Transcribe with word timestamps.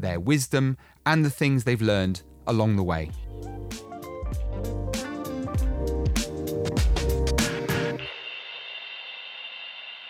their 0.00 0.18
wisdom, 0.18 0.76
and 1.06 1.24
the 1.24 1.30
things 1.30 1.64
they've 1.64 1.80
learned 1.80 2.22
along 2.46 2.76
the 2.76 2.82
way. 2.82 3.10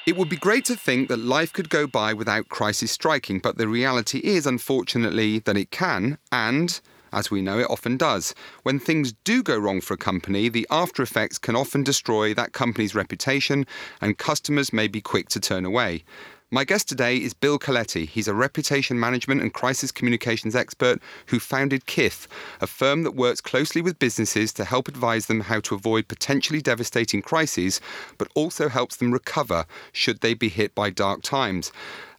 It 0.06 0.16
would 0.16 0.28
be 0.28 0.36
great 0.36 0.64
to 0.64 0.74
think 0.74 1.08
that 1.08 1.18
life 1.18 1.52
could 1.52 1.68
go 1.68 1.86
by 1.86 2.14
without 2.14 2.48
crisis 2.48 2.90
striking, 2.90 3.38
but 3.38 3.58
the 3.58 3.68
reality 3.68 4.18
is, 4.18 4.46
unfortunately, 4.46 5.38
that 5.40 5.56
it 5.56 5.70
can, 5.70 6.18
and 6.32 6.80
as 7.12 7.30
we 7.30 7.42
know, 7.42 7.58
it 7.58 7.70
often 7.70 7.96
does. 7.96 8.34
When 8.62 8.78
things 8.78 9.12
do 9.24 9.42
go 9.42 9.58
wrong 9.58 9.80
for 9.80 9.94
a 9.94 9.98
company, 9.98 10.48
the 10.48 10.66
after 10.70 11.02
effects 11.02 11.38
can 11.38 11.56
often 11.56 11.82
destroy 11.82 12.34
that 12.34 12.52
company's 12.52 12.94
reputation, 12.94 13.66
and 14.00 14.18
customers 14.18 14.72
may 14.72 14.88
be 14.88 15.00
quick 15.00 15.28
to 15.30 15.40
turn 15.40 15.64
away. 15.64 16.04
My 16.52 16.64
guest 16.64 16.88
today 16.88 17.16
is 17.16 17.32
Bill 17.32 17.60
Coletti. 17.60 18.08
He's 18.08 18.26
a 18.26 18.34
reputation 18.34 18.98
management 18.98 19.40
and 19.40 19.54
crisis 19.54 19.92
communications 19.92 20.56
expert 20.56 21.00
who 21.26 21.38
founded 21.38 21.86
Kith, 21.86 22.26
a 22.60 22.66
firm 22.66 23.04
that 23.04 23.14
works 23.14 23.40
closely 23.40 23.80
with 23.80 24.00
businesses 24.00 24.52
to 24.54 24.64
help 24.64 24.88
advise 24.88 25.26
them 25.26 25.42
how 25.42 25.60
to 25.60 25.76
avoid 25.76 26.08
potentially 26.08 26.60
devastating 26.60 27.22
crises, 27.22 27.80
but 28.18 28.26
also 28.34 28.68
helps 28.68 28.96
them 28.96 29.12
recover 29.12 29.64
should 29.92 30.22
they 30.22 30.34
be 30.34 30.48
hit 30.48 30.74
by 30.74 30.90
dark 30.90 31.22
times. 31.22 31.70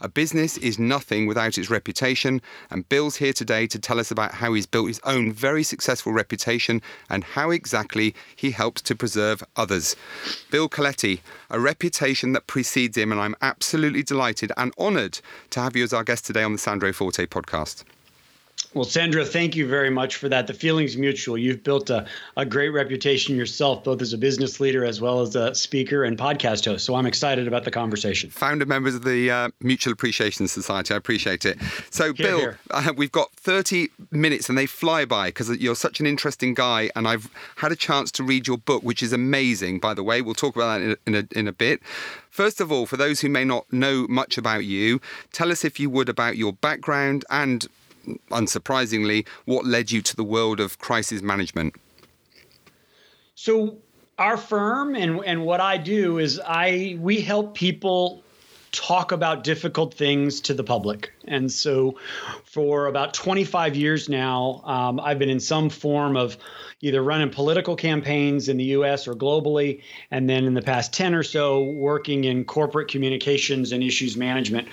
A 0.04 0.10
business 0.10 0.58
is 0.58 0.80
nothing 0.80 1.28
without 1.28 1.60
its 1.60 1.70
reputation, 1.70 2.42
and 2.72 2.90
Bill's 2.90 3.18
here 3.18 3.34
today 3.34 3.68
to 3.68 3.78
tell 3.78 4.00
us 4.00 4.10
about 4.10 4.34
how 4.34 4.54
he's 4.54 4.66
built 4.66 4.88
his 4.88 5.00
own 5.04 5.32
very 5.32 5.62
successful 5.62 6.12
reputation 6.12 6.82
and 7.08 7.24
how 7.24 7.52
exactly 7.52 8.16
he 8.36 8.50
helps 8.50 8.82
to 8.82 8.96
preserve 8.96 9.44
others. 9.56 9.96
Bill 10.50 10.68
Coletti, 10.68 11.22
a 11.52 11.60
reputation 11.60 12.34
that 12.34 12.48
precedes 12.48 12.98
him, 12.98 13.12
and 13.12 13.22
I'm 13.22 13.36
absolutely 13.44 14.02
delighted 14.02 14.52
and 14.58 14.74
honoured 14.80 15.20
to 15.52 15.60
have 15.60 15.76
you 15.76 15.84
as 15.84 15.94
our 15.94 16.04
guest 16.04 16.26
today 16.26 16.42
on 16.42 16.54
the 16.54 16.58
Sandro 16.58 16.92
Forte 16.92 17.28
podcast. 17.28 17.84
Well, 18.74 18.86
Sandro, 18.86 19.26
thank 19.26 19.58
you 19.58 19.68
very 19.68 19.90
much 19.90 20.16
for 20.16 20.30
that. 20.30 20.48
The 20.48 20.54
feeling's 20.54 20.96
mutual. 20.96 21.38
You've 21.38 21.62
built 21.62 21.90
a, 21.90 22.06
a 22.38 22.46
great 22.46 22.70
reputation 22.70 23.36
yourself, 23.36 23.84
both 23.84 24.02
as 24.02 24.14
a 24.14 24.18
business 24.18 24.62
leader 24.62 24.86
as 24.86 25.02
well 25.02 25.20
as 25.20 25.36
a 25.36 25.54
speaker 25.54 26.06
and 26.06 26.18
podcast 26.18 26.64
host. 26.64 26.86
So 26.86 26.96
I'm 26.96 27.06
excited 27.06 27.50
about 27.50 27.66
the 27.66 27.72
conversation. 27.72 28.30
Founder 28.30 28.66
members 28.66 28.96
of 28.96 29.04
the 29.04 29.30
uh, 29.30 29.50
Mutual 29.60 29.92
Appreciation 29.92 30.48
Society. 30.48 30.94
I 30.94 30.98
appreciate 30.98 31.44
it. 31.44 31.58
So, 31.90 32.14
here, 32.14 32.28
Bill, 32.28 32.40
here. 32.40 32.60
Uh, 32.70 32.94
we've 32.96 33.12
got 33.12 33.34
30 33.34 33.90
minutes 34.10 34.48
and 34.48 34.58
they 34.58 34.68
fly 34.68 35.04
by 35.04 35.28
because 35.28 35.50
you're 35.58 35.76
such 35.76 36.00
an 36.00 36.06
interesting 36.06 36.54
guy. 36.54 36.90
And 36.96 37.10
I've 37.10 37.30
had 37.58 37.74
a 37.74 37.76
chance 37.76 38.10
to 38.14 38.24
read 38.24 38.48
your 38.48 38.58
book, 38.58 38.84
which 38.84 39.04
is 39.04 39.12
amazing, 39.12 39.80
by 39.80 39.94
the 39.94 40.04
way. 40.04 40.22
We'll 40.22 40.34
talk 40.34 40.56
about 40.56 40.80
that 40.80 40.82
in 40.82 40.92
a, 40.92 40.98
in 41.06 41.16
a, 41.16 41.40
in 41.40 41.48
a 41.50 41.54
bit. 41.54 41.82
First 42.30 42.62
of 42.62 42.72
all, 42.72 42.86
for 42.86 42.96
those 42.96 43.20
who 43.20 43.28
may 43.28 43.44
not 43.44 43.72
know 43.74 44.06
much 44.08 44.38
about 44.38 44.64
you, 44.64 45.02
tell 45.34 45.52
us, 45.52 45.66
if 45.66 45.78
you 45.78 45.90
would, 45.90 46.08
about 46.08 46.38
your 46.38 46.54
background 46.54 47.26
and 47.30 47.68
unsurprisingly, 48.30 49.28
what 49.46 49.66
led 49.66 49.92
you 49.92 50.02
to 50.02 50.16
the 50.16 50.24
world 50.24 50.60
of 50.60 50.80
crisis 50.80 51.22
management? 51.22 51.76
So, 53.36 53.78
our 54.18 54.38
firm 54.38 54.96
and 54.96 55.24
and 55.26 55.46
what 55.46 55.60
I 55.60 55.78
do 55.78 56.20
is 56.20 56.40
I 56.46 56.98
we 57.00 57.22
help 57.22 57.56
people 57.56 58.24
talk 58.72 59.12
about 59.12 59.44
difficult 59.44 59.94
things 59.94 60.40
to 60.42 60.54
the 60.54 60.64
public. 60.64 61.12
And 61.28 61.52
so, 61.52 61.98
for 62.46 62.88
about 62.88 63.14
25 63.14 63.76
years 63.76 64.08
now, 64.08 64.62
um, 64.66 65.00
I've 65.00 65.20
been 65.20 65.30
in 65.30 65.42
some 65.42 65.70
form 65.70 66.16
of 66.16 66.38
either 66.80 67.04
running 67.04 67.30
political 67.30 67.76
campaigns 67.76 68.48
in 68.48 68.58
the 68.58 68.64
US 68.66 69.08
or 69.08 69.14
globally, 69.14 69.82
and 70.10 70.30
then 70.30 70.46
in 70.46 70.54
the 70.54 70.62
past 70.62 70.94
10 70.94 71.14
or 71.14 71.24
so, 71.24 71.64
working 71.64 72.24
in 72.24 72.46
corporate 72.46 72.88
communications 72.88 73.72
and 73.72 73.84
issues 73.84 74.16
management. 74.16 74.68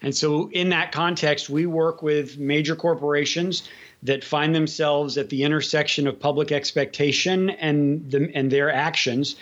And 0.00 0.14
so, 0.14 0.48
in 0.50 0.68
that 0.68 0.92
context, 0.92 1.50
we 1.50 1.66
work 1.66 2.02
with 2.02 2.38
major 2.38 2.76
corporations 2.76 3.68
that 4.02 4.24
find 4.24 4.54
themselves 4.54 5.18
at 5.18 5.28
the 5.28 5.42
intersection 5.42 6.06
of 6.06 6.18
public 6.18 6.52
expectation 6.52 7.50
and 7.50 8.10
the, 8.10 8.30
and 8.34 8.50
their 8.50 8.72
actions, 8.72 9.36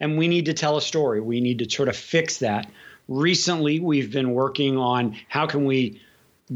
and 0.00 0.16
we 0.16 0.28
need 0.28 0.46
to 0.46 0.54
tell 0.54 0.76
a 0.76 0.82
story. 0.82 1.20
We 1.20 1.40
need 1.40 1.58
to 1.58 1.70
sort 1.70 1.88
of 1.88 1.96
fix 1.96 2.38
that. 2.38 2.70
Recently, 3.10 3.80
we've 3.80 4.12
been 4.12 4.32
working 4.34 4.78
on 4.78 5.16
how 5.28 5.46
can 5.46 5.64
we 5.64 6.00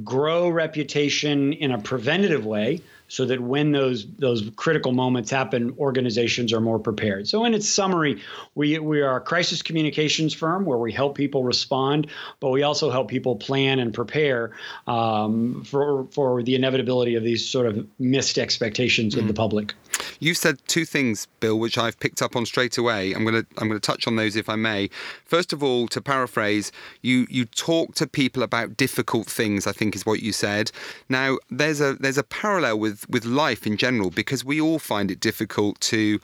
grow 0.05 0.49
reputation 0.49 1.53
in 1.53 1.73
a 1.73 1.79
preventative 1.79 2.47
way 2.47 2.81
so 3.09 3.27
that 3.27 3.41
when 3.41 3.73
those 3.73 4.07
those 4.19 4.51
critical 4.57 4.93
moments 4.93 5.31
happen, 5.31 5.75
organizations 5.79 6.53
are 6.53 6.61
more 6.61 6.79
prepared. 6.79 7.29
So, 7.29 7.45
in 7.45 7.55
its 7.55 7.69
summary, 7.69 8.23
we 8.55 8.79
we 8.79 9.03
are 9.03 9.17
a 9.17 9.21
crisis 9.21 9.63
communications 9.63 10.33
firm 10.33 10.65
where 10.65 10.79
we 10.79 10.93
help 10.93 11.17
people 11.17 11.43
respond, 11.43 12.07
but 12.41 12.51
we 12.51 12.63
also 12.63 12.91
help 12.91 13.09
people 13.09 13.37
plan 13.37 13.79
and 13.79 13.93
prepare 13.93 14.53
um, 14.87 15.65
for 15.65 16.07
for 16.13 16.43
the 16.43 16.55
inevitability 16.55 17.17
of 17.17 17.25
these 17.25 17.49
sort 17.49 17.67
of 17.67 17.87
missed 17.99 18.39
expectations 18.39 19.15
mm. 19.15 19.21
of 19.21 19.29
the 19.29 19.35
public. 19.35 19.75
You 20.21 20.35
said 20.35 20.59
two 20.67 20.85
things, 20.85 21.27
Bill, 21.41 21.59
which 21.59 21.77
I've 21.79 21.99
picked 21.99 22.23
up 22.23 22.37
on 22.37 22.47
straight 22.47 22.79
away. 22.79 23.13
I'm 23.13 23.25
going 23.25 23.43
to 23.43 23.47
I'm 23.59 23.69
going 23.69 23.81
to 23.81 23.87
touch 23.87 24.07
on 24.07 24.17
those 24.17 24.37
if 24.37 24.49
I 24.49 24.57
may. 24.57 24.89
First 25.25 25.53
of 25.53 25.63
all, 25.63 25.89
to 25.89 26.01
paraphrase, 26.01 26.73
you 27.03 27.27
you 27.29 27.45
talk 27.45 27.95
to 27.97 28.07
people 28.07 28.43
about 28.43 28.77
difficult 28.77 29.27
things. 29.27 29.67
I 29.67 29.73
think 29.73 29.95
is 29.95 30.07
what 30.07 30.23
you 30.23 30.33
said. 30.33 30.71
Now, 31.09 31.39
there's 31.51 31.81
a 31.81 31.95
there's 31.95 32.19
a 32.19 32.23
parallel 32.23 32.79
with 32.79 33.09
with 33.09 33.25
life 33.25 33.67
in 33.67 33.77
general 33.77 34.11
because 34.11 34.45
we 34.45 34.61
all 34.61 34.79
find 34.79 35.11
it 35.11 35.21
difficult 35.21 35.81
to 35.83 36.21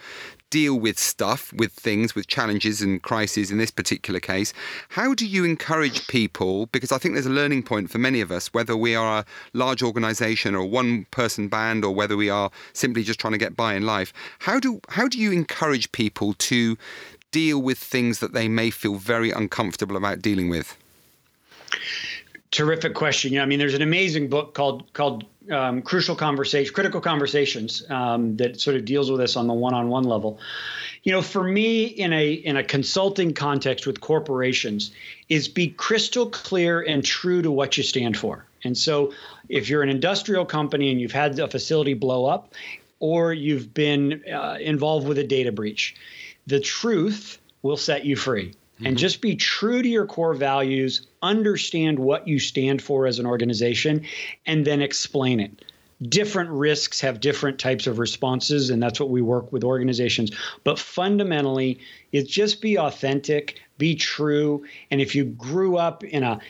deal 0.51 0.79
with 0.79 0.99
stuff, 0.99 1.53
with 1.53 1.73
things, 1.73 2.15
with 2.15 2.27
challenges 2.27 2.83
and 2.83 3.03
crises 3.03 3.51
in 3.51 3.59
this 3.59 3.71
particular 3.71 4.21
case. 4.21 4.53
How 4.91 5.15
do 5.15 5.27
you 5.27 5.45
encourage 5.45 6.07
people? 6.09 6.67
Because 6.67 6.93
I 6.93 6.99
think 6.99 7.15
there's 7.15 7.27
a 7.27 7.31
learning 7.31 7.63
point 7.63 7.91
for 7.91 7.99
many 7.99 8.21
of 8.21 8.31
us, 8.31 8.53
whether 8.53 8.77
we 8.77 8.95
are 8.95 9.21
a 9.21 9.25
large 9.53 9.83
organization 9.83 10.55
or 10.55 10.67
one 10.67 11.07
person 11.11 11.49
band 11.49 11.85
or 11.85 11.95
whether 11.95 12.17
we 12.17 12.29
are 12.29 12.51
simply 12.73 13.03
just 13.05 13.21
trying 13.21 13.33
to 13.33 13.39
get 13.39 13.57
by 13.57 13.75
in 13.75 13.87
life. 13.87 14.13
How 14.41 14.61
do 14.61 14.81
how 14.89 15.09
do 15.09 15.19
you 15.19 15.33
encourage 15.33 15.93
people 15.93 16.35
to 16.35 16.77
deal 17.31 17.63
with 17.63 17.79
things 17.79 18.19
that 18.19 18.33
they 18.33 18.49
may 18.49 18.71
feel 18.71 18.97
very 18.97 19.31
uncomfortable 19.31 19.97
about 19.97 20.21
dealing 20.21 20.49
with? 20.49 20.77
Terrific 22.51 22.95
question. 22.95 23.33
Yeah, 23.33 23.43
I 23.43 23.47
mean, 23.47 23.61
there's 23.61 23.75
an 23.75 23.83
amazing 23.83 24.29
book 24.29 24.55
called 24.55 24.93
called 24.93 25.25
um, 25.53 25.83
crucial 25.83 26.17
conversation, 26.17 26.75
critical 26.75 27.01
conversations 27.01 27.89
um, 27.91 28.37
that 28.39 28.61
sort 28.61 28.77
of 28.77 28.85
deals 28.85 29.09
with 29.09 29.21
this 29.21 29.37
on 29.37 29.47
the 29.47 29.55
one-on-one 29.55 30.03
level. 30.03 30.41
You 31.05 31.13
know, 31.13 31.23
for 31.23 31.45
me, 31.45 31.85
in 31.85 32.13
a 32.13 32.33
in 32.33 32.57
a 32.57 32.65
consulting 32.65 33.35
context 33.35 33.87
with 33.87 34.01
corporations, 34.01 34.91
is 35.29 35.47
be 35.47 35.69
crystal 35.69 36.27
clear 36.27 36.81
and 36.81 37.05
true 37.05 37.41
to 37.41 37.53
what 37.53 37.77
you 37.77 37.85
stand 37.85 38.17
for. 38.17 38.45
And 38.65 38.77
so, 38.77 39.13
if 39.49 39.69
you're 39.69 39.83
an 39.83 39.89
industrial 39.89 40.45
company 40.45 40.91
and 40.91 41.01
you've 41.01 41.13
had 41.13 41.39
a 41.39 41.47
facility 41.47 41.95
blow 41.95 42.27
up, 42.27 42.53
or 42.99 43.33
you've 43.33 43.73
been 43.73 44.25
uh, 44.29 44.57
involved 44.61 45.07
with 45.07 45.19
a 45.19 45.25
data 45.25 45.53
breach, 45.53 45.95
the 46.49 46.59
truth 46.59 47.39
will 47.63 47.77
set 47.77 48.05
you 48.05 48.17
free 48.17 48.55
and 48.81 48.89
mm-hmm. 48.89 48.97
just 48.97 49.21
be 49.21 49.37
true 49.37 49.83
to 49.83 49.89
your 49.89 50.07
core 50.07 50.35
values, 50.35 51.07
understand 51.23 51.99
what 51.99 52.27
you 52.27 52.39
stand 52.39 52.83
for 52.83 53.07
as 53.07 53.19
an 53.19 53.27
organization, 53.27 54.05
and 54.47 54.67
then 54.67 54.83
explain 54.83 55.41
it. 55.41 55.65
Different 56.03 56.51
risks 56.51 57.01
have 57.03 57.21
different 57.21 57.59
types 57.59 57.87
of 57.87 57.99
responses, 57.99 58.71
and 58.71 58.83
that's 58.83 58.99
what 58.99 59.11
we 59.11 59.21
work 59.21 59.53
with 59.53 59.65
organizations. 59.65 60.31
But 60.65 60.79
fundamentally, 60.79 61.79
it's 62.11 62.31
just 62.31 62.63
be 62.63 62.79
authentic, 62.79 63.61
be 63.77 63.95
true. 63.95 64.65
And 64.91 65.01
if 65.01 65.15
you 65.15 65.27
grew 65.27 65.77
up 65.77 66.03
in 66.03 66.23
a 66.23 66.41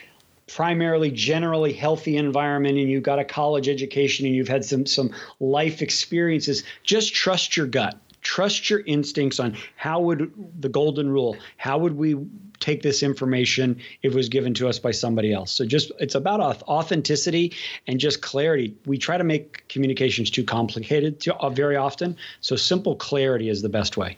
primarily 0.47 1.11
generally 1.11 1.73
healthy 1.73 2.17
environment 2.17 2.77
and 2.77 2.91
you've 2.91 3.03
got 3.03 3.19
a 3.19 3.25
college 3.25 3.69
education 3.69 4.27
and 4.27 4.35
you've 4.35 4.49
had 4.49 4.65
some 4.65 4.85
some 4.85 5.15
life 5.39 5.81
experiences 5.81 6.65
just 6.83 7.15
trust 7.15 7.57
your 7.57 7.67
gut 7.67 7.97
trust 8.21 8.71
your 8.71 8.81
instincts 8.81 9.41
on 9.41 9.57
how 9.77 10.01
would 10.01 10.33
the 10.61 10.69
golden 10.69 11.11
rule 11.11 11.37
how 11.57 11.79
would 11.79 11.97
we 11.97 12.17
take 12.61 12.83
this 12.83 13.03
information 13.03 13.81
if 14.03 14.13
it 14.13 14.15
was 14.15 14.29
given 14.29 14.55
to 14.55 14.69
us 14.69 14.79
by 14.79 14.91
somebody 14.91 15.33
else? 15.33 15.51
So 15.51 15.65
just 15.65 15.91
it's 15.99 16.15
about 16.15 16.41
authenticity 16.63 17.55
and 17.87 17.99
just 17.99 18.21
clarity. 18.21 18.77
We 18.87 18.99
try 18.99 19.19
to 19.19 19.25
make 19.25 19.67
communications 19.69 20.31
too 20.31 20.45
complicated 20.45 21.27
uh, 21.29 21.51
very 21.51 21.77
often. 21.77 22.17
So 22.41 22.57
simple 22.57 22.95
clarity 22.95 23.49
is 23.49 23.63
the 23.63 23.69
best 23.69 23.97
way 23.97 24.17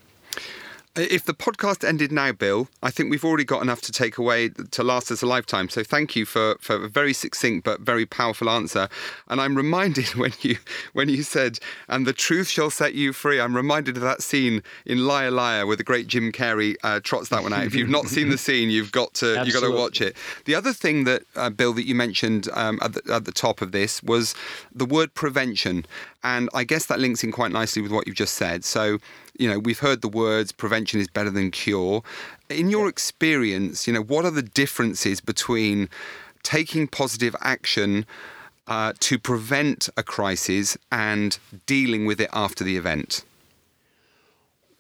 If 0.95 1.25
the 1.25 1.33
podcast 1.33 1.89
ended 1.89 2.13
now, 2.13 2.33
Bill, 2.33 2.69
I 2.83 2.91
think 2.91 3.11
we've 3.11 3.25
already 3.25 3.45
got 3.45 3.63
enough 3.63 3.81
to 3.83 3.93
take 3.93 4.19
away 4.19 4.51
to 4.51 4.83
last 4.83 5.11
us 5.11 5.23
a 5.23 5.27
lifetime. 5.27 5.71
So 5.71 5.83
thank 5.83 6.15
you 6.15 6.27
for, 6.27 6.59
for 6.61 6.85
a 6.85 6.89
very 6.89 7.15
succinct 7.15 7.65
but 7.65 7.81
very 7.81 8.05
powerful 8.05 8.51
answer. 8.51 8.91
And 9.29 9.41
I'm 9.41 9.57
reminded 9.57 10.09
when 10.17 10.33
you 10.41 10.59
when 10.93 11.09
you 11.09 11.23
said, 11.23 11.59
"And 11.89 12.07
the 12.07 12.13
truth 12.13 12.49
shall 12.49 12.69
set 12.69 12.93
you 12.93 13.15
free." 13.15 13.41
I'm 13.41 13.57
reminded 13.57 13.97
of 13.97 14.03
that 14.03 14.23
scene 14.23 14.63
in 14.85 15.07
Liar 15.07 15.31
Liar 15.31 15.67
where 15.67 15.77
the 15.77 15.85
great 15.85 16.09
Jim 16.09 16.31
Carrey 16.31 16.77
uh, 16.83 17.01
trots 17.01 17.31
that 17.31 17.43
one 17.43 17.55
out. 17.55 17.65
If 17.65 17.75
you've 17.75 17.89
not 17.89 18.09
seen 18.09 18.29
the 18.29 18.37
scene, 18.47 18.69
you've 18.69 18.93
got 18.93 19.15
to 19.15 19.43
you've 19.47 19.55
got 19.55 19.61
to 19.67 19.71
watch 19.71 20.03
it. 20.03 20.15
The 20.45 20.55
other 20.55 20.75
thing 20.75 21.05
that 21.05 21.23
uh, 21.37 21.49
Bill 21.49 21.73
that 21.73 21.87
you 21.87 21.95
mentioned 21.95 22.51
um, 22.53 22.79
at, 22.83 22.93
the, 22.93 23.15
at 23.15 23.25
the 23.25 23.33
top 23.33 23.63
of 23.63 23.73
this 23.73 24.03
was 24.03 24.35
the 24.75 24.85
word 24.85 25.15
prevention, 25.15 25.87
and 26.23 26.51
I 26.53 26.65
guess 26.65 26.85
that 26.87 27.01
links 27.01 27.25
in 27.25 27.33
quite 27.33 27.51
nicely 27.51 27.81
with 27.81 27.93
what 27.93 28.07
you've 28.07 28.17
just 28.17 28.35
said. 28.35 28.63
So 28.63 28.99
you 29.39 29.49
know, 29.49 29.59
we've 29.59 29.79
heard 29.79 30.03
the 30.03 30.09
words 30.09 30.53
prevention 30.53 31.01
is 31.01 31.09
better 31.09 31.31
than 31.31 31.51
cure. 31.51 32.03
In 32.49 32.71
your 32.71 32.89
experience, 32.89 33.87
you 33.87 33.93
know, 33.93 34.03
what 34.03 34.25
are 34.25 34.31
the 34.31 34.43
differences 34.43 35.21
between 35.21 35.89
taking 36.43 36.87
positive 36.87 37.35
action 37.41 38.05
uh, 38.67 38.93
to 39.01 39.19
prevent 39.19 39.89
a 39.97 40.03
crisis 40.03 40.77
and 40.91 41.39
dealing 41.67 42.07
with 42.07 42.21
it 42.21 42.31
after 42.33 42.63
the 42.63 42.77
event? 42.77 43.25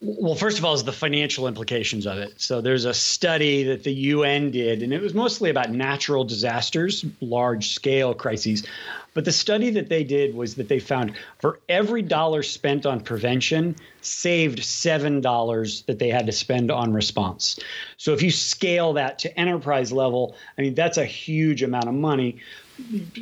Well, 0.04 0.34
first 0.34 0.58
of 0.58 0.64
all, 0.64 0.74
is 0.74 0.82
the 0.82 0.90
financial 0.90 1.46
implications 1.46 2.08
of 2.08 2.18
it. 2.18 2.34
So 2.40 2.60
there's 2.60 2.86
a 2.86 2.92
study 2.92 3.62
that 3.62 3.84
the 3.84 3.92
UN 3.92 4.50
did, 4.50 4.82
and 4.82 4.92
it 4.92 5.00
was 5.00 5.14
mostly 5.14 5.48
about 5.48 5.70
natural 5.70 6.24
disasters, 6.24 7.04
large 7.20 7.68
scale 7.68 8.12
crises. 8.12 8.66
But 9.14 9.24
the 9.24 9.30
study 9.30 9.70
that 9.70 9.88
they 9.88 10.02
did 10.02 10.34
was 10.34 10.56
that 10.56 10.66
they 10.66 10.80
found 10.80 11.12
for 11.38 11.60
every 11.68 12.02
dollar 12.02 12.42
spent 12.42 12.84
on 12.84 13.00
prevention, 13.00 13.76
saved 14.00 14.58
$7 14.58 15.86
that 15.86 15.98
they 16.00 16.08
had 16.08 16.26
to 16.26 16.32
spend 16.32 16.72
on 16.72 16.92
response. 16.92 17.60
So 17.96 18.12
if 18.12 18.22
you 18.22 18.32
scale 18.32 18.94
that 18.94 19.20
to 19.20 19.38
enterprise 19.38 19.92
level, 19.92 20.34
I 20.58 20.62
mean, 20.62 20.74
that's 20.74 20.98
a 20.98 21.04
huge 21.04 21.62
amount 21.62 21.86
of 21.86 21.94
money 21.94 22.40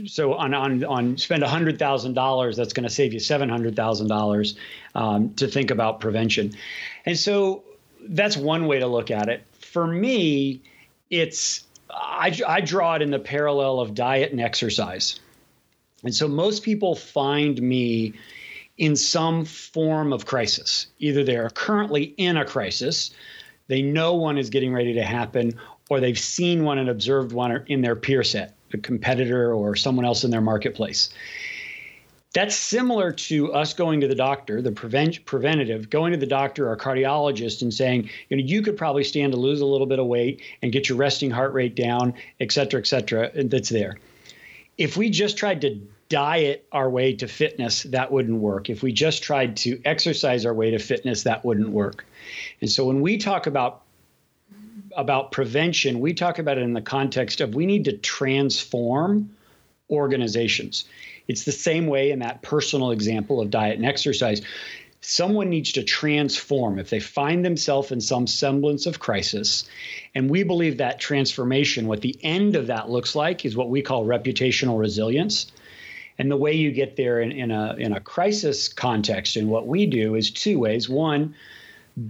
so 0.07 0.35
on 0.35 0.55
on 0.55 0.85
on 0.85 1.17
spend 1.17 1.43
hundred 1.43 1.79
thousand 1.79 2.15
dollars, 2.15 2.57
that's 2.57 2.73
going 2.73 2.85
to 2.85 2.95
save 2.95 3.13
you 3.13 3.21
seven 3.21 3.49
hundred 3.49 3.77
thousand 3.77 4.11
um, 4.11 4.19
dollars 4.19 4.57
to 5.37 5.49
think 5.49 5.71
about 5.71 6.01
prevention, 6.01 6.53
and 7.07 7.19
so 7.19 7.65
that's 8.09 8.37
one 8.37 8.67
way 8.67 8.79
to 8.79 8.87
look 8.87 9.11
at 9.11 9.29
it. 9.29 9.45
For 9.59 9.87
me, 9.87 10.61
it's 11.11 11.65
I, 11.91 12.39
I 12.47 12.61
draw 12.61 12.95
it 12.95 13.03
in 13.03 13.11
the 13.11 13.19
parallel 13.19 13.81
of 13.81 13.95
diet 13.95 14.31
and 14.31 14.41
exercise, 14.41 15.19
and 16.05 16.15
so 16.15 16.29
most 16.29 16.63
people 16.63 16.95
find 16.95 17.61
me 17.61 18.15
in 18.79 18.97
some 18.97 19.45
form 19.45 20.13
of 20.13 20.27
crisis. 20.27 20.87
Either 21.01 21.25
they 21.25 21.37
are 21.37 21.51
currently 21.51 22.15
in 22.17 22.37
a 22.37 22.45
crisis, 22.45 23.11
they 23.67 23.83
know 23.83 24.15
one 24.15 24.39
is 24.39 24.49
getting 24.49 24.73
ready 24.73 24.95
to 24.95 25.03
happen, 25.03 25.59
or 25.91 26.01
they've 26.01 26.19
seen 26.19 26.65
one 26.65 26.79
and 26.79 26.89
observed 26.89 27.33
one 27.33 27.65
in 27.67 27.83
their 27.83 27.97
peer 27.97 28.23
set 28.23 28.55
a 28.73 28.79
competitor 28.79 29.53
or 29.53 29.77
someone 29.77 30.05
else 30.05 30.25
in 30.25 30.31
their 30.31 30.41
marketplace. 30.41 31.11
That's 32.33 32.55
similar 32.55 33.11
to 33.13 33.53
us 33.53 33.75
going 33.75 34.03
to 34.03 34.09
the 34.09 34.15
doctor, 34.15 34.63
the 34.63 34.71
prevent, 34.71 35.25
preventative, 35.25 35.91
going 35.91 36.13
to 36.13 36.19
the 36.19 36.27
doctor 36.27 36.71
or 36.71 36.77
cardiologist 36.77 37.63
and 37.63 37.75
saying, 37.75 38.09
you 38.29 38.37
know, 38.37 38.43
you 38.45 38.63
could 38.63 38.77
probably 38.77 39.03
stand 39.03 39.33
to 39.33 39.39
lose 39.39 39.61
a 39.61 39.67
little 39.67 39.89
bit 39.89 39.99
of 39.99 40.07
weight 40.07 40.41
and 40.63 40.71
get 40.71 40.89
your 40.89 40.97
resting 40.97 41.33
heart 41.33 41.53
rate 41.55 41.75
down, 41.75 42.15
et 42.39 42.53
cetera, 42.53 42.79
et 42.79 42.87
cetera. 42.87 43.31
That's 43.35 43.69
there. 43.69 43.99
If 44.79 44.97
we 44.97 45.11
just 45.11 45.39
tried 45.39 45.63
to 45.63 45.81
diet 46.09 46.67
our 46.71 46.89
way 46.89 47.15
to 47.15 47.27
fitness, 47.27 47.83
that 47.83 48.13
wouldn't 48.13 48.39
work. 48.39 48.71
If 48.71 48.81
we 48.81 48.93
just 48.93 49.25
tried 49.25 49.57
to 49.59 49.81
exercise 49.85 50.47
our 50.47 50.55
way 50.55 50.71
to 50.71 50.79
fitness, 50.79 51.25
that 51.25 51.45
wouldn't 51.45 51.71
work. 51.71 52.05
And 52.61 52.71
so 52.71 52.85
when 52.85 53.01
we 53.01 53.19
talk 53.19 53.49
about 53.49 53.83
about 54.97 55.33
prevention, 55.33 56.01
we 56.01 56.15
talk 56.15 56.39
about 56.39 56.59
it 56.59 56.63
in 56.63 56.73
the 56.73 56.81
context 56.81 57.41
of 57.41 57.55
we 57.55 57.67
need 57.67 57.85
to 57.85 57.97
transform 57.97 59.31
organizations. 59.91 60.85
It's 61.29 61.45
the 61.45 61.53
same 61.53 61.87
way 61.87 62.11
in 62.11 62.21
that 62.21 62.43
personal 62.43 62.91
example 62.91 63.41
of 63.41 63.51
diet 63.51 63.77
and 63.77 63.87
exercise. 63.87 64.43
Someone 65.01 65.49
needs 65.49 65.73
to 65.73 65.83
transform 65.83 66.79
if 66.79 66.91
they 66.91 67.01
find 67.01 67.45
themselves 67.45 67.91
in 67.91 68.01
some 68.01 68.27
semblance 68.27 68.87
of 68.87 68.99
crisis. 68.99 69.69
And 70.15 70.29
we 70.29 70.43
believe 70.43 70.79
that 70.79 71.01
transformation, 71.01 71.87
what 71.87 72.03
the 72.03 72.19
end 72.23 72.57
of 72.57 72.67
that 72.67 72.91
looks 72.91 73.15
like, 73.15 73.45
is 73.45 73.57
what 73.57 73.71
we 73.71 73.83
call 73.83 74.05
reputational 74.05 74.79
resilience. 74.79 75.51
And 76.19 76.31
the 76.31 76.37
way 76.37 76.53
you 76.53 76.71
get 76.71 76.97
there 76.97 77.21
in, 77.21 77.33
in, 77.33 77.51
a, 77.51 77.75
in 77.79 77.95
a 77.95 78.01
crisis 78.01 78.69
context, 78.69 79.37
and 79.37 79.49
what 79.49 79.67
we 79.67 79.87
do 79.87 80.17
is 80.17 80.31
two 80.31 80.59
ways. 80.59 80.87
One, 80.87 81.35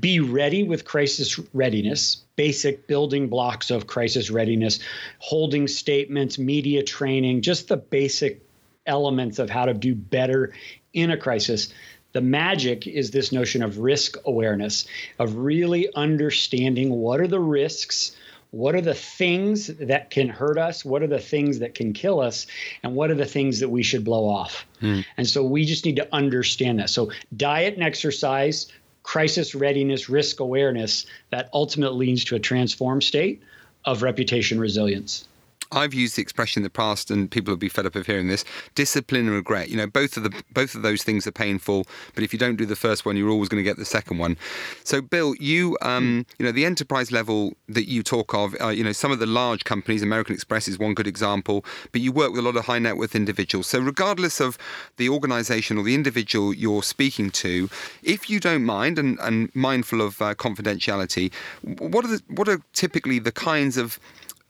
be 0.00 0.20
ready 0.20 0.62
with 0.62 0.84
crisis 0.84 1.38
readiness, 1.52 2.22
basic 2.36 2.86
building 2.86 3.28
blocks 3.28 3.70
of 3.70 3.86
crisis 3.86 4.30
readiness, 4.30 4.78
holding 5.18 5.68
statements, 5.68 6.38
media 6.38 6.82
training, 6.82 7.42
just 7.42 7.68
the 7.68 7.76
basic 7.76 8.42
elements 8.86 9.38
of 9.38 9.50
how 9.50 9.64
to 9.64 9.74
do 9.74 9.94
better 9.94 10.52
in 10.92 11.10
a 11.10 11.16
crisis. 11.16 11.72
The 12.12 12.20
magic 12.20 12.86
is 12.86 13.10
this 13.10 13.30
notion 13.30 13.62
of 13.62 13.78
risk 13.78 14.16
awareness, 14.24 14.86
of 15.18 15.36
really 15.36 15.88
understanding 15.94 16.90
what 16.90 17.20
are 17.20 17.28
the 17.28 17.40
risks, 17.40 18.16
what 18.50 18.74
are 18.74 18.80
the 18.80 18.94
things 18.94 19.68
that 19.68 20.10
can 20.10 20.28
hurt 20.28 20.58
us, 20.58 20.84
what 20.84 21.02
are 21.02 21.06
the 21.06 21.20
things 21.20 21.60
that 21.60 21.74
can 21.74 21.92
kill 21.92 22.20
us, 22.20 22.46
and 22.82 22.94
what 22.94 23.10
are 23.10 23.14
the 23.14 23.26
things 23.26 23.60
that 23.60 23.68
we 23.68 23.82
should 23.82 24.04
blow 24.04 24.28
off. 24.28 24.66
Hmm. 24.80 25.00
And 25.16 25.28
so 25.28 25.44
we 25.44 25.64
just 25.64 25.84
need 25.84 25.96
to 25.96 26.08
understand 26.12 26.80
that. 26.80 26.90
So, 26.90 27.12
diet 27.36 27.74
and 27.74 27.82
exercise, 27.84 28.66
crisis 29.10 29.56
readiness, 29.56 30.08
risk 30.08 30.38
awareness 30.38 31.04
that 31.30 31.50
ultimately 31.52 32.06
leads 32.06 32.24
to 32.24 32.36
a 32.36 32.38
transformed 32.38 33.02
state 33.02 33.42
of 33.84 34.04
reputation 34.04 34.60
resilience. 34.60 35.26
I've 35.72 35.94
used 35.94 36.16
the 36.16 36.22
expression 36.22 36.60
in 36.60 36.64
the 36.64 36.70
past, 36.70 37.10
and 37.10 37.30
people 37.30 37.52
will 37.52 37.58
be 37.58 37.68
fed 37.68 37.86
up 37.86 37.94
of 37.96 38.06
hearing 38.06 38.28
this: 38.28 38.44
discipline 38.74 39.26
and 39.26 39.34
regret. 39.34 39.68
You 39.68 39.76
know, 39.76 39.86
both 39.86 40.16
of 40.16 40.24
the 40.24 40.42
both 40.52 40.74
of 40.74 40.82
those 40.82 41.02
things 41.02 41.26
are 41.26 41.32
painful, 41.32 41.86
but 42.14 42.24
if 42.24 42.32
you 42.32 42.38
don't 42.38 42.56
do 42.56 42.66
the 42.66 42.76
first 42.76 43.04
one, 43.04 43.16
you're 43.16 43.30
always 43.30 43.48
going 43.48 43.62
to 43.62 43.68
get 43.68 43.76
the 43.76 43.84
second 43.84 44.18
one. 44.18 44.36
So, 44.84 45.00
Bill, 45.00 45.34
you 45.36 45.76
um, 45.82 46.26
you 46.38 46.46
know, 46.46 46.52
the 46.52 46.64
enterprise 46.64 47.12
level 47.12 47.54
that 47.68 47.88
you 47.88 48.02
talk 48.02 48.34
of, 48.34 48.54
uh, 48.60 48.68
you 48.68 48.84
know, 48.84 48.92
some 48.92 49.12
of 49.12 49.18
the 49.18 49.26
large 49.26 49.64
companies, 49.64 50.02
American 50.02 50.34
Express 50.34 50.68
is 50.68 50.78
one 50.78 50.94
good 50.94 51.06
example, 51.06 51.64
but 51.92 52.00
you 52.00 52.12
work 52.12 52.30
with 52.32 52.40
a 52.40 52.42
lot 52.42 52.56
of 52.56 52.64
high 52.66 52.78
net 52.78 52.96
worth 52.96 53.14
individuals. 53.14 53.66
So, 53.66 53.78
regardless 53.78 54.40
of 54.40 54.58
the 54.96 55.08
organisation 55.08 55.78
or 55.78 55.84
the 55.84 55.94
individual 55.94 56.54
you're 56.54 56.82
speaking 56.82 57.30
to, 57.30 57.68
if 58.02 58.28
you 58.28 58.40
don't 58.40 58.64
mind 58.64 58.98
and, 58.98 59.18
and 59.20 59.54
mindful 59.54 60.00
of 60.00 60.20
uh, 60.20 60.34
confidentiality, 60.34 61.32
what 61.62 62.04
are 62.04 62.08
the, 62.08 62.22
what 62.28 62.48
are 62.48 62.60
typically 62.72 63.18
the 63.18 63.32
kinds 63.32 63.76
of 63.76 63.98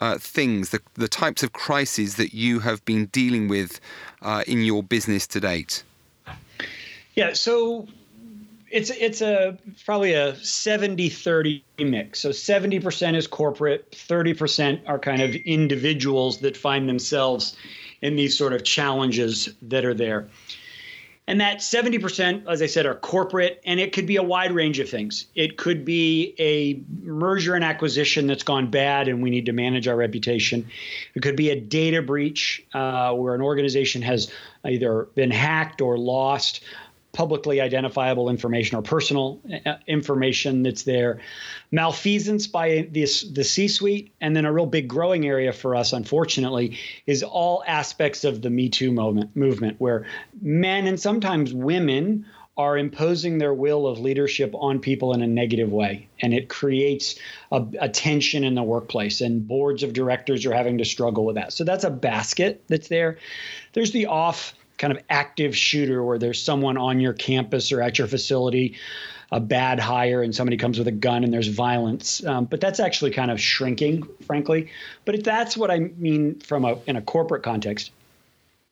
uh, 0.00 0.18
things, 0.18 0.70
the, 0.70 0.80
the 0.94 1.08
types 1.08 1.42
of 1.42 1.52
crises 1.52 2.16
that 2.16 2.34
you 2.34 2.60
have 2.60 2.84
been 2.84 3.06
dealing 3.06 3.48
with 3.48 3.80
uh, 4.22 4.44
in 4.46 4.62
your 4.62 4.82
business 4.82 5.26
to 5.28 5.40
date? 5.40 5.82
Yeah, 7.14 7.32
so 7.34 7.86
it's 8.70 8.90
it's 8.90 9.20
a 9.20 9.58
probably 9.84 10.14
a 10.14 10.32
70-30 10.34 11.62
mix. 11.78 12.20
So 12.20 12.30
70% 12.30 13.16
is 13.16 13.26
corporate, 13.26 13.90
30% 13.90 14.80
are 14.86 14.98
kind 14.98 15.22
of 15.22 15.34
individuals 15.34 16.38
that 16.38 16.56
find 16.56 16.88
themselves 16.88 17.56
in 18.00 18.16
these 18.16 18.38
sort 18.38 18.52
of 18.52 18.64
challenges 18.64 19.48
that 19.62 19.84
are 19.84 19.94
there. 19.94 20.28
And 21.30 21.40
that 21.40 21.58
70%, 21.58 22.48
as 22.48 22.60
I 22.60 22.66
said, 22.66 22.86
are 22.86 22.96
corporate, 22.96 23.60
and 23.64 23.78
it 23.78 23.92
could 23.92 24.04
be 24.04 24.16
a 24.16 24.22
wide 24.22 24.50
range 24.50 24.80
of 24.80 24.88
things. 24.88 25.26
It 25.36 25.58
could 25.58 25.84
be 25.84 26.34
a 26.40 26.82
merger 27.04 27.54
and 27.54 27.62
acquisition 27.62 28.26
that's 28.26 28.42
gone 28.42 28.68
bad, 28.68 29.06
and 29.06 29.22
we 29.22 29.30
need 29.30 29.46
to 29.46 29.52
manage 29.52 29.86
our 29.86 29.94
reputation. 29.94 30.68
It 31.14 31.22
could 31.22 31.36
be 31.36 31.50
a 31.50 31.60
data 31.60 32.02
breach 32.02 32.66
uh, 32.74 33.14
where 33.14 33.36
an 33.36 33.42
organization 33.42 34.02
has 34.02 34.32
either 34.64 35.04
been 35.14 35.30
hacked 35.30 35.80
or 35.80 35.96
lost 35.96 36.64
publicly 37.12 37.60
identifiable 37.60 38.28
information 38.28 38.76
or 38.78 38.82
personal 38.82 39.40
uh, 39.66 39.74
information 39.86 40.62
that's 40.62 40.84
there, 40.84 41.20
malfeasance 41.70 42.46
by 42.46 42.88
this, 42.90 43.22
the 43.22 43.44
C 43.44 43.68
suite, 43.68 44.12
and 44.20 44.36
then 44.36 44.44
a 44.44 44.52
real 44.52 44.66
big 44.66 44.88
growing 44.88 45.26
area 45.26 45.52
for 45.52 45.74
us, 45.74 45.92
unfortunately, 45.92 46.78
is 47.06 47.22
all 47.22 47.64
aspects 47.66 48.24
of 48.24 48.42
the 48.42 48.50
Me 48.50 48.68
Too 48.68 48.92
movement, 48.92 49.34
movement 49.34 49.76
where 49.80 50.06
men 50.40 50.86
and 50.86 51.00
sometimes 51.00 51.52
women 51.52 52.26
are 52.56 52.76
imposing 52.76 53.38
their 53.38 53.54
will 53.54 53.86
of 53.86 53.98
leadership 53.98 54.54
on 54.54 54.80
people 54.80 55.14
in 55.14 55.22
a 55.22 55.26
negative 55.26 55.72
way. 55.72 56.08
And 56.20 56.34
it 56.34 56.50
creates 56.50 57.14
a, 57.50 57.64
a, 57.80 57.88
tension 57.88 58.44
in 58.44 58.54
the 58.54 58.62
workplace, 58.62 59.22
and 59.22 59.48
boards 59.48 59.82
of 59.82 59.94
directors 59.94 60.44
are 60.44 60.52
having 60.52 60.76
to 60.78 60.84
struggle 60.84 61.24
with 61.24 61.36
that. 61.36 61.54
So 61.54 61.64
that's 61.64 61.84
a 61.84 61.90
basket 61.90 62.62
that's 62.68 62.88
there. 62.88 63.16
There's 63.72 63.92
the 63.92 64.06
off 64.06 64.54
kind 64.80 64.92
of 64.92 65.00
active 65.10 65.56
shooter 65.56 66.02
where 66.02 66.18
there's 66.18 66.42
someone 66.42 66.76
on 66.78 66.98
your 67.00 67.12
campus 67.12 67.70
or 67.70 67.82
at 67.82 67.98
your 67.98 68.08
facility, 68.08 68.76
a 69.30 69.38
bad 69.38 69.78
hire, 69.78 70.22
and 70.22 70.34
somebody 70.34 70.56
comes 70.56 70.78
with 70.78 70.88
a 70.88 70.92
gun 70.92 71.22
and 71.22 71.32
there's 71.32 71.48
violence. 71.48 72.24
Um, 72.24 72.46
but 72.46 72.60
that's 72.60 72.80
actually 72.80 73.10
kind 73.10 73.30
of 73.30 73.38
shrinking, 73.38 74.08
frankly. 74.26 74.70
But 75.04 75.14
if 75.14 75.22
that's 75.22 75.56
what 75.56 75.70
I 75.70 75.78
mean 75.98 76.40
from 76.40 76.64
a 76.64 76.78
in 76.86 76.96
a 76.96 77.02
corporate 77.02 77.42
context. 77.42 77.92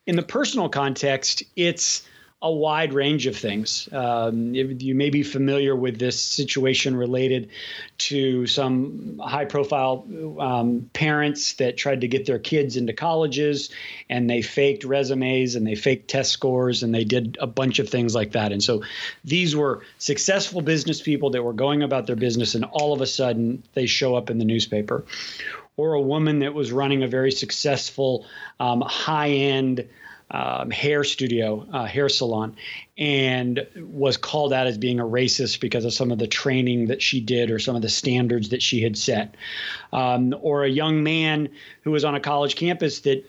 In 0.06 0.16
the 0.16 0.22
personal 0.22 0.70
context, 0.70 1.42
it's 1.54 2.08
a 2.40 2.52
wide 2.52 2.92
range 2.92 3.26
of 3.26 3.36
things. 3.36 3.88
Um, 3.90 4.54
you 4.54 4.94
may 4.94 5.10
be 5.10 5.24
familiar 5.24 5.74
with 5.74 5.98
this 5.98 6.20
situation 6.20 6.94
related 6.94 7.50
to 7.98 8.46
some 8.46 9.18
high 9.18 9.44
profile 9.44 10.06
um, 10.38 10.88
parents 10.92 11.54
that 11.54 11.76
tried 11.76 12.02
to 12.02 12.08
get 12.08 12.26
their 12.26 12.38
kids 12.38 12.76
into 12.76 12.92
colleges 12.92 13.70
and 14.08 14.30
they 14.30 14.40
faked 14.40 14.84
resumes 14.84 15.56
and 15.56 15.66
they 15.66 15.74
faked 15.74 16.08
test 16.08 16.30
scores 16.30 16.84
and 16.84 16.94
they 16.94 17.02
did 17.02 17.36
a 17.40 17.46
bunch 17.48 17.80
of 17.80 17.88
things 17.88 18.14
like 18.14 18.32
that. 18.32 18.52
And 18.52 18.62
so 18.62 18.84
these 19.24 19.56
were 19.56 19.82
successful 19.98 20.60
business 20.60 21.02
people 21.02 21.30
that 21.30 21.42
were 21.42 21.52
going 21.52 21.82
about 21.82 22.06
their 22.06 22.16
business 22.16 22.54
and 22.54 22.64
all 22.64 22.92
of 22.92 23.00
a 23.00 23.06
sudden 23.06 23.64
they 23.74 23.86
show 23.86 24.14
up 24.14 24.30
in 24.30 24.38
the 24.38 24.44
newspaper. 24.44 25.04
Or 25.76 25.94
a 25.94 26.00
woman 26.00 26.40
that 26.40 26.54
was 26.54 26.70
running 26.70 27.02
a 27.02 27.08
very 27.08 27.30
successful, 27.30 28.26
um, 28.60 28.80
high 28.80 29.30
end 29.30 29.88
um, 30.30 30.70
hair 30.70 31.04
studio, 31.04 31.66
uh, 31.72 31.86
hair 31.86 32.08
salon, 32.08 32.54
and 32.98 33.66
was 33.76 34.16
called 34.16 34.52
out 34.52 34.66
as 34.66 34.76
being 34.76 35.00
a 35.00 35.04
racist 35.04 35.60
because 35.60 35.84
of 35.84 35.94
some 35.94 36.10
of 36.10 36.18
the 36.18 36.26
training 36.26 36.88
that 36.88 37.00
she 37.00 37.20
did 37.20 37.50
or 37.50 37.58
some 37.58 37.76
of 37.76 37.82
the 37.82 37.88
standards 37.88 38.50
that 38.50 38.60
she 38.60 38.82
had 38.82 38.98
set. 38.98 39.36
Um, 39.92 40.34
or 40.42 40.64
a 40.64 40.68
young 40.68 41.02
man 41.02 41.48
who 41.82 41.92
was 41.92 42.04
on 42.04 42.14
a 42.14 42.20
college 42.20 42.56
campus 42.56 43.00
that 43.00 43.24